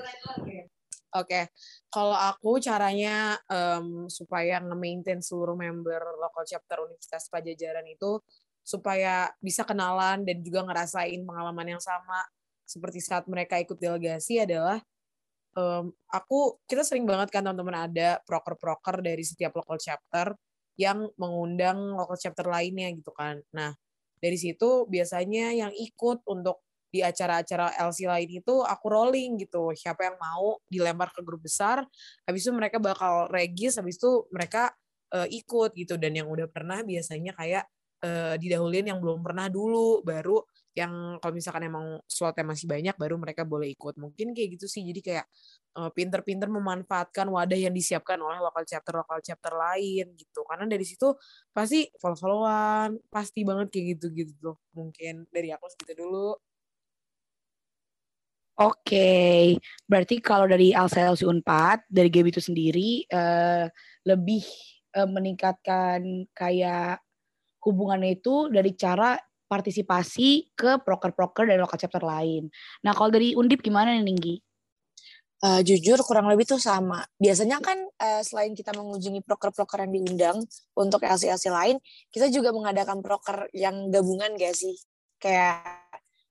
Oke, 1.15 1.47
kalau 1.87 2.15
aku 2.15 2.59
caranya 2.59 3.39
um, 3.47 4.11
supaya 4.11 4.59
nge-maintain 4.59 5.23
seluruh 5.23 5.55
member 5.55 6.03
local 6.19 6.43
chapter 6.43 6.83
Universitas 6.83 7.31
Pajajaran 7.31 7.87
itu 7.87 8.19
supaya 8.59 9.31
bisa 9.39 9.63
kenalan 9.63 10.27
dan 10.27 10.43
juga 10.43 10.67
ngerasain 10.67 11.23
pengalaman 11.23 11.77
yang 11.77 11.83
sama 11.83 12.19
seperti 12.65 12.99
saat 12.99 13.29
mereka 13.29 13.61
ikut 13.61 13.77
delegasi 13.77 14.41
adalah 14.41 14.81
um, 15.55 15.89
aku 16.11 16.59
kita 16.67 16.83
sering 16.83 17.07
banget 17.07 17.31
kan 17.31 17.45
teman-teman 17.45 17.87
ada 17.89 18.19
proker-proker 18.27 19.01
dari 19.01 19.23
setiap 19.23 19.55
local 19.55 19.79
chapter 19.79 20.35
yang 20.75 21.07
mengundang 21.15 21.95
local 21.95 22.19
chapter 22.19 22.43
lainnya 22.45 22.91
gitu 22.91 23.15
kan. 23.15 23.39
Nah, 23.55 23.71
dari 24.19 24.35
situ 24.35 24.83
biasanya 24.91 25.55
yang 25.55 25.71
ikut 25.71 26.27
untuk 26.27 26.65
di 26.91 27.03
acara-acara 27.03 27.75
LC 27.75 28.07
lain 28.07 28.39
itu 28.39 28.55
aku 28.63 28.85
rolling 28.87 29.35
gitu. 29.39 29.75
Siapa 29.75 30.07
yang 30.07 30.17
mau 30.19 30.59
dilempar 30.67 31.11
ke 31.11 31.19
grup 31.23 31.43
besar, 31.43 31.83
habis 32.23 32.47
itu 32.47 32.55
mereka 32.55 32.79
bakal 32.79 33.27
regis, 33.27 33.75
habis 33.75 33.99
itu 33.99 34.23
mereka 34.31 34.71
uh, 35.11 35.27
ikut 35.27 35.75
gitu. 35.75 35.99
Dan 35.99 36.15
yang 36.15 36.27
udah 36.31 36.47
pernah 36.47 36.83
biasanya 36.87 37.35
kayak 37.35 37.67
uh, 38.03 38.39
didahulin 38.39 38.95
yang 38.95 38.99
belum 39.03 39.19
pernah 39.23 39.51
dulu, 39.51 40.03
baru 40.07 40.39
yang 40.75 41.17
kalau 41.23 41.33
misalkan 41.33 41.63
emang 41.71 42.03
slotnya 42.03 42.43
masih 42.43 42.67
banyak 42.67 42.95
baru 42.99 43.15
mereka 43.15 43.47
boleh 43.47 43.71
ikut. 43.71 43.95
Mungkin 43.95 44.35
kayak 44.35 44.59
gitu 44.59 44.67
sih. 44.67 44.83
Jadi 44.83 44.99
kayak 44.99 45.25
pinter-pinter 45.95 46.51
memanfaatkan 46.51 47.27
wadah 47.31 47.55
yang 47.55 47.71
disiapkan 47.71 48.19
oleh 48.19 48.39
lokal 48.43 48.67
chapter 48.67 48.99
lokal 48.99 49.23
chapter 49.23 49.55
lain 49.55 50.11
gitu. 50.19 50.43
Karena 50.43 50.67
dari 50.67 50.83
situ 50.83 51.15
pasti 51.55 51.87
follow-followan 51.95 52.99
pasti 53.07 53.47
banget 53.47 53.71
kayak 53.71 53.85
gitu 53.95 54.05
gitu 54.11 54.33
tuh. 54.43 54.55
Mungkin 54.75 55.31
dari 55.31 55.55
aku 55.55 55.65
segitu 55.71 56.03
dulu. 56.03 56.35
Oke, 58.55 58.87
okay. 58.87 59.39
berarti 59.83 60.23
kalau 60.23 60.47
dari 60.47 60.71
LCLC 60.71 61.27
Unpad, 61.27 61.91
dari 61.91 62.07
GB 62.07 62.31
itu 62.31 62.39
sendiri, 62.39 63.03
uh, 63.11 63.67
lebih 64.07 64.47
uh, 64.95 65.03
meningkatkan 65.11 66.23
kayak 66.31 67.03
hubungannya 67.67 68.15
itu 68.15 68.47
dari 68.47 68.71
cara 68.79 69.19
partisipasi 69.45 70.53
ke 70.57 70.81
proker-proker 70.81 71.45
dari 71.45 71.59
lokal 71.61 71.77
chapter 71.77 72.01
lain. 72.01 72.49
Nah, 72.81 72.93
kalau 72.97 73.13
dari 73.13 73.37
Undip 73.37 73.61
gimana 73.61 73.93
nih, 73.93 74.03
Ninggi? 74.05 74.35
Uh, 75.45 75.61
jujur 75.61 76.01
kurang 76.01 76.25
lebih 76.31 76.47
tuh 76.47 76.57
sama. 76.57 77.05
Biasanya 77.21 77.61
kan 77.61 77.77
uh, 77.77 78.21
selain 78.25 78.57
kita 78.57 78.73
mengunjungi 78.73 79.21
proker-proker 79.21 79.85
yang 79.85 79.91
diundang 79.93 80.37
untuk 80.73 81.05
LC-LC 81.05 81.53
lain, 81.53 81.77
kita 82.09 82.31
juga 82.33 82.49
mengadakan 82.49 83.05
proker 83.05 83.51
yang 83.53 83.93
gabungan 83.93 84.33
gak 84.39 84.55
sih? 84.57 84.73
Kayak 85.21 85.85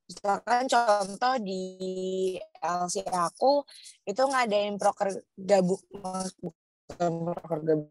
misalkan 0.08 0.68
contoh 0.68 1.34
di 1.40 1.62
LC 2.60 3.08
aku 3.08 3.64
itu 4.04 4.20
ngadain 4.20 4.76
proker 4.76 5.16
gabung 5.32 5.80
proker 6.98 7.60
gabung 7.64 7.88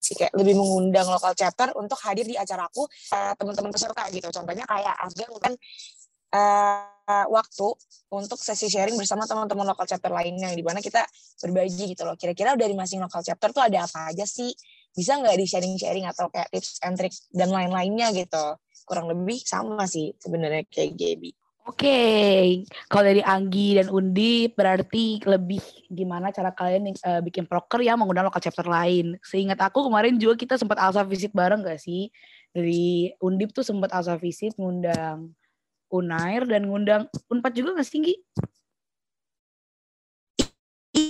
sih 0.00 0.16
kayak 0.16 0.32
lebih 0.32 0.56
mengundang 0.56 1.06
lokal 1.06 1.36
chapter 1.36 1.70
untuk 1.76 2.00
hadir 2.02 2.24
di 2.24 2.34
acara 2.34 2.66
aku 2.66 2.88
uh, 3.12 3.32
teman-teman 3.36 3.70
peserta 3.70 4.08
gitu. 4.08 4.26
Contohnya 4.32 4.64
kayak 4.64 4.94
Afgan 4.96 5.30
kan 5.36 5.52
uh, 6.32 7.26
waktu 7.28 7.68
untuk 8.10 8.40
sesi 8.40 8.72
sharing 8.72 8.96
bersama 8.96 9.28
teman-teman 9.28 9.68
lokal 9.68 9.84
chapter 9.84 10.08
lainnya 10.08 10.50
di 10.56 10.64
mana 10.64 10.80
kita 10.80 11.04
berbagi 11.44 11.94
gitu 11.94 12.02
loh. 12.08 12.16
Kira-kira 12.16 12.56
dari 12.56 12.72
masing 12.72 13.04
lokal 13.04 13.20
chapter 13.20 13.52
tuh 13.52 13.62
ada 13.62 13.84
apa 13.84 14.10
aja 14.10 14.24
sih? 14.24 14.50
Bisa 14.90 15.20
nggak 15.20 15.36
di 15.38 15.46
sharing-sharing 15.46 16.08
atau 16.08 16.32
kayak 16.32 16.50
tips 16.50 16.82
and 16.82 16.98
trick 16.98 17.14
dan 17.30 17.52
lain-lainnya 17.52 18.10
gitu? 18.16 18.58
Kurang 18.88 19.06
lebih 19.06 19.38
sama 19.44 19.86
sih 19.86 20.16
sebenarnya 20.18 20.66
kayak 20.66 20.98
Gaby 20.98 21.39
Oke, 21.68 21.84
okay. 21.84 22.44
kalau 22.88 23.04
dari 23.04 23.20
Anggi 23.20 23.76
dan 23.76 23.92
Undi 23.92 24.48
berarti 24.48 25.20
lebih 25.28 25.60
gimana 25.92 26.32
cara 26.32 26.56
kalian 26.56 26.88
uh, 27.04 27.20
bikin 27.20 27.44
proker 27.44 27.84
yang 27.84 28.00
mengundang 28.00 28.24
lokal 28.24 28.40
chapter 28.40 28.64
lain. 28.64 29.20
Seingat 29.20 29.60
aku 29.60 29.84
kemarin 29.84 30.16
juga 30.16 30.40
kita 30.40 30.56
sempat 30.56 30.80
alsa 30.80 31.04
visit 31.04 31.36
bareng 31.36 31.60
gak 31.60 31.76
sih? 31.76 32.08
Dari 32.56 33.12
Undip 33.20 33.52
tuh 33.52 33.60
sempat 33.60 33.92
alsa 33.92 34.16
visit 34.16 34.56
ngundang 34.56 35.36
Unair 35.92 36.48
dan 36.48 36.64
ngundang 36.64 37.12
Unpad 37.28 37.52
juga 37.52 37.76
gak 37.76 37.92
sih? 37.92 38.16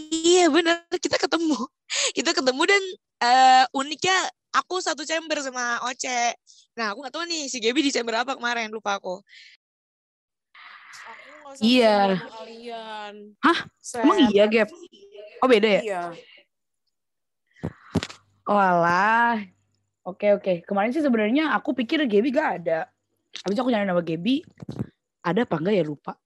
Iya 0.03 0.51
benar, 0.51 0.83
kita 0.99 1.15
ketemu. 1.15 1.63
Kita 2.11 2.31
ketemu 2.35 2.63
dan 2.67 2.83
uh, 3.23 3.65
uniknya 3.79 4.19
aku 4.51 4.83
satu 4.83 5.07
chamber 5.07 5.39
sama 5.47 5.79
Oce. 5.87 6.35
Nah, 6.75 6.91
aku 6.91 7.07
gak 7.07 7.15
tahu 7.15 7.23
nih 7.31 7.47
si 7.47 7.63
Gaby 7.63 7.87
di 7.87 7.95
chamber 7.95 8.19
apa 8.19 8.35
kemarin, 8.35 8.75
lupa 8.75 8.99
aku 8.99 9.23
iya. 11.59 12.23
kalian. 12.23 13.15
Hah? 13.43 13.59
Set. 13.83 14.07
Emang 14.07 14.31
iya, 14.31 14.45
Gap? 14.47 14.71
Oh, 15.43 15.49
beda 15.51 15.69
ya? 15.69 15.83
Iya. 15.83 16.05
Oh, 18.47 18.59
alah. 18.59 19.43
Oke, 20.07 20.31
oke. 20.35 20.63
Kemarin 20.63 20.95
sih 20.95 21.03
sebenarnya 21.03 21.51
aku 21.55 21.75
pikir 21.75 22.07
Gaby 22.07 22.29
gak 22.31 22.51
ada. 22.63 22.87
Habis 23.43 23.59
aku 23.59 23.71
nyari 23.71 23.87
nama 23.87 24.03
Gaby, 24.03 24.43
ada 25.23 25.47
apa 25.47 25.57
enggak 25.61 25.75
ya 25.77 25.85
lupa 25.87 26.19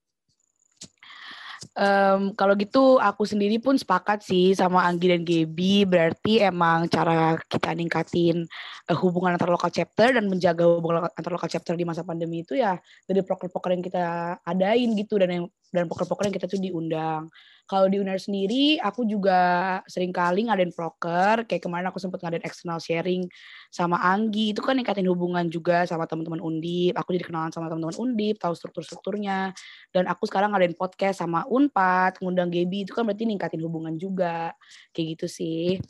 um, 1.74 2.32
kalau 2.34 2.54
gitu 2.54 2.98
aku 3.02 3.26
sendiri 3.26 3.58
pun 3.58 3.74
sepakat 3.74 4.22
sih 4.22 4.54
sama 4.54 4.86
Anggi 4.86 5.10
dan 5.10 5.22
Gaby. 5.26 5.86
Berarti 5.86 6.42
emang 6.42 6.86
cara 6.88 7.38
kita 7.46 7.74
ningkatin 7.74 8.46
uh, 8.90 8.96
hubungan 8.98 9.34
antar 9.36 9.50
lokal 9.50 9.70
chapter 9.70 10.14
dan 10.14 10.26
menjaga 10.30 10.64
hubungan 10.66 11.10
antar 11.12 11.32
lokal 11.34 11.50
chapter 11.50 11.74
di 11.74 11.84
masa 11.86 12.06
pandemi 12.06 12.42
itu 12.46 12.58
ya 12.58 12.78
dari 13.06 13.20
proker-proker 13.22 13.70
yang 13.74 13.84
kita 13.84 14.04
adain 14.46 14.90
gitu 14.96 15.18
dan 15.18 15.30
yang 15.30 15.44
dan 15.74 15.90
proker-proker 15.90 16.30
yang 16.30 16.36
kita 16.38 16.46
tuh 16.46 16.60
diundang 16.62 17.26
Kalau 17.64 17.88
di 17.88 17.96
UNER 17.96 18.20
sendiri, 18.20 18.76
aku 18.76 19.08
juga 19.08 19.80
sering 19.88 20.12
kali 20.12 20.44
ngadain 20.44 20.68
proker. 20.68 21.48
Kayak 21.48 21.64
kemarin 21.64 21.88
aku 21.88 21.96
sempat 21.96 22.20
ngadain 22.20 22.44
external 22.44 22.76
sharing 22.76 23.24
sama 23.72 23.96
Anggi. 24.04 24.52
Itu 24.52 24.60
kan 24.60 24.76
ningkatin 24.76 25.08
hubungan 25.08 25.48
juga 25.48 25.88
sama 25.88 26.04
teman-teman 26.04 26.44
Undip. 26.44 26.92
Aku 27.00 27.16
jadi 27.16 27.24
kenalan 27.24 27.56
sama 27.56 27.72
teman-teman 27.72 27.96
Undip, 27.96 28.36
tahu 28.36 28.52
struktur-strukturnya. 28.52 29.56
Dan 29.96 30.04
aku 30.12 30.28
sekarang 30.28 30.52
ngadain 30.52 30.76
podcast 30.76 31.24
sama 31.24 31.48
Unpad, 31.48 32.20
ngundang 32.20 32.52
Gaby. 32.52 32.84
Itu 32.84 32.92
kan 32.92 33.08
berarti 33.08 33.24
ningkatin 33.24 33.64
hubungan 33.64 33.96
juga. 33.96 34.52
Kayak 34.92 35.06
gitu 35.16 35.26
sih. 35.32 35.80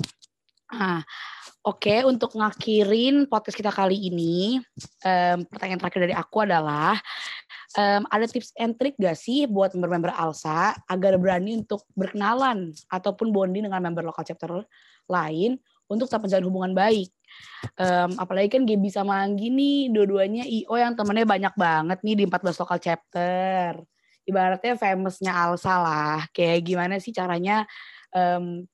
Nah, 0.72 1.04
oke 1.60 1.84
okay, 1.84 2.00
untuk 2.08 2.32
ngakhirin 2.32 3.28
podcast 3.28 3.56
kita 3.60 3.68
kali 3.68 4.08
ini, 4.08 4.56
um, 5.04 5.44
pertanyaan 5.44 5.80
terakhir 5.80 6.00
dari 6.08 6.14
aku 6.16 6.48
adalah 6.48 6.96
um, 7.76 8.02
ada 8.08 8.24
tips 8.24 8.54
and 8.56 8.78
trick 8.80 8.96
gak 8.96 9.18
sih 9.18 9.44
buat 9.44 9.76
member-member 9.76 10.14
ALSA 10.14 10.72
agar 10.88 11.20
berani 11.20 11.60
untuk 11.60 11.84
berkenalan 11.92 12.72
ataupun 12.88 13.28
bonding 13.30 13.68
dengan 13.68 13.82
member 13.84 14.06
lokal 14.06 14.24
chapter 14.24 14.64
lain 15.04 15.60
untuk 15.84 16.08
tetap 16.08 16.24
menjalin 16.24 16.48
hubungan 16.48 16.72
baik. 16.72 17.12
Um, 17.76 18.16
apalagi 18.16 18.56
kan 18.56 18.62
Gaby 18.64 18.88
sama 18.88 19.20
Anggi 19.20 19.52
nih, 19.52 19.92
dua-duanya 19.92 20.48
IO 20.48 20.74
yang 20.78 20.96
temennya 20.96 21.26
banyak 21.28 21.54
banget 21.58 21.98
nih 22.00 22.14
di 22.18 22.24
14 22.24 22.62
lokal 22.62 22.78
chapter. 22.80 23.70
Ibaratnya 24.24 24.80
famousnya 24.80 25.32
ALSA 25.36 25.74
lah. 25.76 26.20
Kayak 26.32 26.64
gimana 26.64 26.96
sih 26.96 27.12
caranya 27.12 27.68
um, 28.16 28.64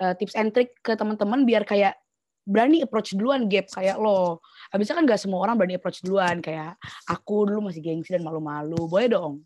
uh, 0.00 0.14
tips 0.16 0.34
and 0.34 0.50
trick 0.54 0.74
ke 0.80 0.94
teman-teman 0.94 1.42
biar 1.46 1.62
kayak 1.62 1.98
berani 2.44 2.84
approach 2.84 3.16
duluan 3.16 3.48
gap 3.48 3.72
kayak 3.72 3.96
lo. 3.96 4.44
Habisnya 4.68 5.00
kan 5.00 5.04
gak 5.08 5.20
semua 5.20 5.40
orang 5.44 5.56
berani 5.56 5.80
approach 5.80 6.04
duluan 6.04 6.44
kayak 6.44 6.76
aku 7.08 7.48
dulu 7.48 7.72
masih 7.72 7.80
gengsi 7.80 8.12
dan 8.12 8.22
malu-malu. 8.22 8.84
Boleh 8.84 9.08
dong? 9.08 9.42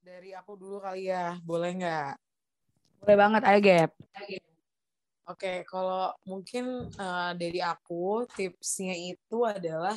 Dari 0.00 0.32
aku 0.32 0.56
dulu 0.56 0.80
kali 0.80 1.12
ya, 1.12 1.36
boleh 1.44 1.70
nggak? 1.76 2.12
Boleh 3.04 3.16
banget, 3.20 3.42
ayo 3.44 3.58
gap. 3.60 3.90
Oke, 5.24 5.64
kalau 5.64 6.12
mungkin 6.28 6.88
uh, 7.00 7.32
dari 7.36 7.60
aku 7.60 8.28
tipsnya 8.32 8.92
itu 8.92 9.44
adalah 9.44 9.96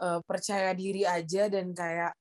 uh, 0.00 0.20
percaya 0.24 0.72
diri 0.76 1.04
aja 1.08 1.48
dan 1.48 1.72
kayak 1.72 2.12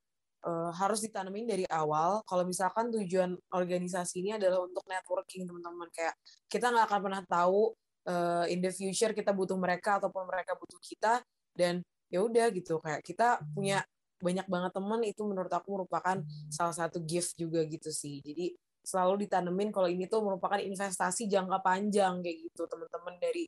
uh, 0.45 0.71
harus 0.75 1.03
ditanemin 1.03 1.47
dari 1.47 1.65
awal. 1.67 2.23
Kalau 2.23 2.43
misalkan 2.47 2.91
tujuan 2.93 3.35
organisasi 3.51 4.23
ini 4.23 4.31
adalah 4.35 4.63
untuk 4.63 4.83
networking 4.87 5.47
teman-teman, 5.47 5.89
kayak 5.91 6.15
kita 6.47 6.71
nggak 6.71 6.85
akan 6.87 6.99
pernah 7.03 7.23
tahu 7.27 7.73
uh, 8.07 8.45
in 8.47 8.59
the 8.63 8.71
future 8.71 9.11
kita 9.11 9.35
butuh 9.35 9.57
mereka 9.59 9.99
ataupun 9.99 10.27
mereka 10.29 10.55
butuh 10.55 10.79
kita 10.79 11.23
dan 11.55 11.83
ya 12.09 12.25
udah 12.25 12.49
gitu 12.49 12.81
kayak 12.81 13.05
kita 13.05 13.37
punya 13.53 13.85
banyak 14.19 14.47
banget 14.51 14.71
teman 14.75 15.01
itu 15.07 15.21
menurut 15.23 15.51
aku 15.53 15.79
merupakan 15.79 16.19
salah 16.51 16.75
satu 16.75 16.99
gift 17.03 17.39
juga 17.39 17.63
gitu 17.63 17.87
sih. 17.87 18.19
Jadi 18.19 18.51
selalu 18.83 19.27
ditanemin 19.27 19.69
kalau 19.71 19.87
ini 19.87 20.07
tuh 20.07 20.23
merupakan 20.23 20.59
investasi 20.59 21.27
jangka 21.27 21.59
panjang 21.61 22.19
kayak 22.23 22.37
gitu 22.47 22.63
teman-teman 22.67 23.15
dari 23.21 23.45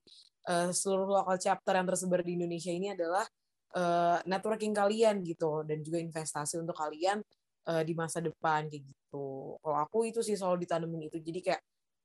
uh, 0.48 0.70
seluruh 0.72 1.08
lokal 1.08 1.36
chapter 1.40 1.76
yang 1.76 1.88
tersebar 1.88 2.22
di 2.24 2.40
Indonesia 2.40 2.72
ini 2.72 2.94
adalah 2.94 3.26
uh, 3.76 4.20
networking 4.28 4.76
kalian 4.76 5.24
gitu 5.24 5.64
dan 5.64 5.84
juga 5.84 6.00
investasi 6.00 6.60
untuk 6.60 6.76
kalian 6.76 7.24
uh, 7.68 7.84
di 7.86 7.94
masa 7.94 8.20
depan 8.24 8.68
kayak 8.68 8.84
gitu. 8.84 9.58
Kalau 9.60 9.78
aku 9.78 10.08
itu 10.08 10.20
sih 10.24 10.36
selalu 10.36 10.66
ditanemin 10.66 11.12
itu. 11.12 11.18
Jadi 11.20 11.40
kayak 11.44 11.62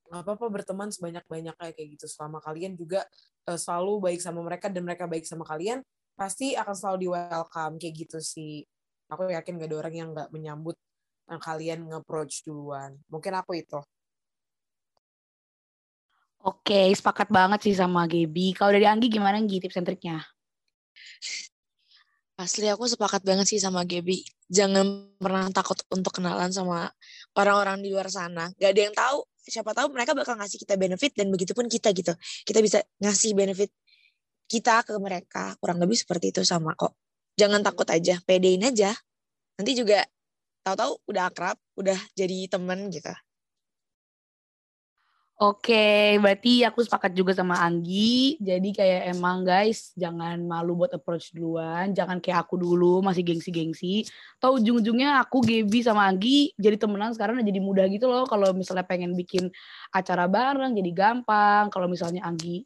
nggak 0.07 0.23
apa-apa 0.23 0.47
berteman 0.51 0.89
sebanyak-banyaknya 0.91 1.73
kayak 1.75 1.89
gitu. 1.99 2.07
Selama 2.07 2.39
kalian 2.39 2.79
juga 2.79 3.05
uh, 3.51 3.59
selalu 3.59 4.11
baik 4.11 4.21
sama 4.23 4.41
mereka 4.43 4.67
dan 4.71 4.83
mereka 4.87 5.05
baik 5.11 5.27
sama 5.27 5.43
kalian, 5.43 5.83
pasti 6.15 6.55
akan 6.55 6.75
selalu 6.75 6.99
di 6.99 7.09
welcome 7.11 7.75
kayak 7.81 7.95
gitu 8.07 8.19
sih. 8.23 8.63
Aku 9.07 9.31
yakin 9.31 9.63
gak 9.63 9.71
ada 9.71 9.77
orang 9.87 9.95
yang 9.95 10.09
nggak 10.11 10.29
menyambut 10.35 10.77
uh, 11.31 11.41
kalian 11.43 11.87
nge-approach 11.91 12.43
duluan. 12.47 12.99
Mungkin 13.11 13.33
aku 13.35 13.59
itu. 13.59 13.79
Oke, 16.47 16.95
sepakat 16.95 17.27
banget 17.27 17.59
sih 17.67 17.75
sama 17.75 18.07
Gaby. 18.07 18.55
Kalau 18.55 18.71
dari 18.71 18.87
Anggi 18.87 19.11
gimana 19.11 19.35
Anggi 19.35 19.59
tips 19.59 19.83
and 19.83 19.87
triknya? 19.91 20.23
Asli 22.37 22.69
aku 22.69 22.85
sepakat 22.85 23.25
banget 23.25 23.49
sih 23.49 23.57
sama 23.57 23.89
Gaby. 23.89 24.21
Jangan 24.53 25.17
pernah 25.17 25.49
takut 25.49 25.81
untuk 25.89 26.21
kenalan 26.21 26.53
sama 26.53 26.93
orang-orang 27.33 27.81
di 27.81 27.89
luar 27.89 28.13
sana. 28.13 28.53
Gak 28.61 28.77
ada 28.77 28.81
yang 28.85 28.93
tahu. 28.93 29.25
Siapa 29.41 29.73
tahu 29.73 29.89
mereka 29.97 30.13
bakal 30.13 30.37
ngasih 30.37 30.61
kita 30.61 30.77
benefit 30.77 31.17
dan 31.17 31.33
begitupun 31.33 31.65
kita 31.65 31.97
gitu. 31.97 32.13
Kita 32.45 32.61
bisa 32.61 32.85
ngasih 33.01 33.33
benefit 33.33 33.73
kita 34.53 34.85
ke 34.85 34.93
mereka. 35.01 35.57
Kurang 35.57 35.81
lebih 35.81 35.97
seperti 35.97 36.29
itu 36.29 36.45
sama 36.45 36.77
kok. 36.77 36.93
Jangan 37.41 37.65
takut 37.65 37.89
aja, 37.89 38.21
pedein 38.29 38.69
aja. 38.69 38.93
Nanti 39.57 39.73
juga 39.73 40.05
tahu-tahu 40.61 41.09
udah 41.09 41.33
akrab, 41.33 41.57
udah 41.81 41.97
jadi 42.13 42.53
temen 42.53 42.93
gitu. 42.93 43.17
Oke, 45.37 46.17
berarti 46.17 46.65
aku 46.65 46.81
sepakat 46.81 47.13
juga 47.13 47.37
sama 47.37 47.61
Anggi. 47.61 48.41
Jadi 48.41 48.73
kayak 48.73 49.13
emang 49.13 49.45
guys, 49.45 49.93
jangan 49.93 50.41
malu 50.41 50.81
buat 50.81 50.97
approach 50.97 51.29
duluan. 51.37 51.93
Jangan 51.93 52.25
kayak 52.25 52.49
aku 52.49 52.57
dulu 52.57 53.05
masih 53.05 53.21
gengsi-gengsi. 53.21 54.09
Tahu 54.41 54.65
ujung-ujungnya 54.65 55.21
aku 55.21 55.45
Gaby 55.45 55.85
sama 55.85 56.09
Anggi 56.09 56.57
jadi 56.57 56.81
temenan 56.81 57.13
sekarang 57.13 57.45
jadi 57.45 57.61
mudah 57.61 57.85
gitu 57.93 58.09
loh. 58.09 58.25
Kalau 58.25 58.57
misalnya 58.57 58.89
pengen 58.89 59.13
bikin 59.13 59.53
acara 59.93 60.25
bareng 60.25 60.73
jadi 60.73 60.91
gampang. 60.97 61.69
Kalau 61.69 61.85
misalnya 61.85 62.25
Anggi 62.25 62.65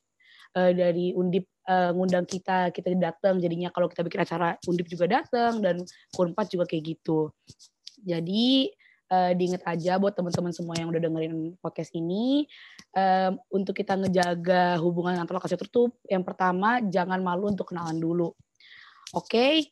uh, 0.54 0.70
dari 0.70 1.10
Undip 1.10 1.50
uh, 1.66 1.90
ngundang 1.90 2.22
kita, 2.22 2.70
kita 2.70 2.94
datang. 2.94 3.42
Jadinya 3.42 3.74
kalau 3.74 3.90
kita 3.90 4.06
bikin 4.06 4.22
acara 4.22 4.54
Undip 4.70 4.86
juga 4.86 5.10
datang 5.10 5.58
dan 5.58 5.82
Kunpat 6.14 6.54
juga 6.54 6.70
kayak 6.70 6.86
gitu. 6.86 7.34
Jadi 8.06 8.70
uh, 9.10 9.32
diingat 9.34 9.66
aja 9.66 9.98
buat 9.98 10.14
teman-teman 10.14 10.54
semua 10.54 10.78
yang 10.78 10.88
udah 10.88 11.02
dengerin 11.02 11.58
podcast 11.58 11.90
ini 11.92 12.46
um, 12.94 13.36
untuk 13.50 13.74
kita 13.76 13.98
ngejaga 13.98 14.78
hubungan 14.80 15.18
antar 15.18 15.36
lokasi 15.36 15.58
tertutup 15.58 15.98
yang 16.06 16.22
pertama 16.22 16.78
jangan 16.86 17.18
malu 17.20 17.50
untuk 17.50 17.74
kenalan 17.74 17.98
dulu 17.98 18.32
oke 19.12 19.26
okay? 19.26 19.68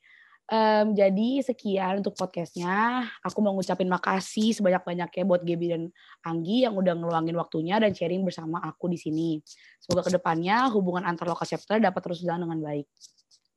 um, 0.50 0.92
jadi 0.92 1.46
sekian 1.46 2.02
untuk 2.02 2.18
podcastnya 2.18 3.06
aku 3.22 3.38
mau 3.38 3.54
ngucapin 3.54 3.86
makasih 3.86 4.52
sebanyak-banyaknya 4.58 5.24
buat 5.24 5.46
Gaby 5.46 5.66
dan 5.70 5.82
Anggi 6.26 6.66
yang 6.66 6.74
udah 6.74 6.98
ngeluangin 6.98 7.38
waktunya 7.38 7.78
dan 7.78 7.94
sharing 7.94 8.26
bersama 8.26 8.58
aku 8.66 8.90
di 8.90 8.98
sini 8.98 9.38
semoga 9.78 10.10
ke 10.10 10.12
depannya 10.18 10.66
hubungan 10.74 11.06
antar 11.06 11.30
lokasi 11.30 11.54
chapter 11.54 11.78
dapat 11.78 12.00
terus 12.02 12.20
jalan 12.20 12.50
dengan 12.50 12.60
baik 12.66 12.86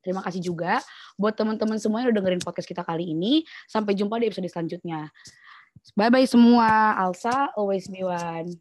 Terima 0.02 0.26
kasih 0.26 0.42
juga 0.42 0.82
buat 1.14 1.38
teman-teman 1.38 1.78
semua 1.78 2.02
yang 2.02 2.10
udah 2.10 2.26
dengerin 2.26 2.42
podcast 2.42 2.66
kita 2.66 2.82
kali 2.82 3.14
ini. 3.14 3.46
Sampai 3.70 3.94
jumpa 3.94 4.18
di 4.18 4.34
episode 4.34 4.50
selanjutnya. 4.50 5.14
Bye 5.96 6.10
bye 6.10 6.26
semua. 6.26 6.96
Alsa 6.98 7.50
always 7.58 7.88
be 7.88 8.04
one. 8.04 8.60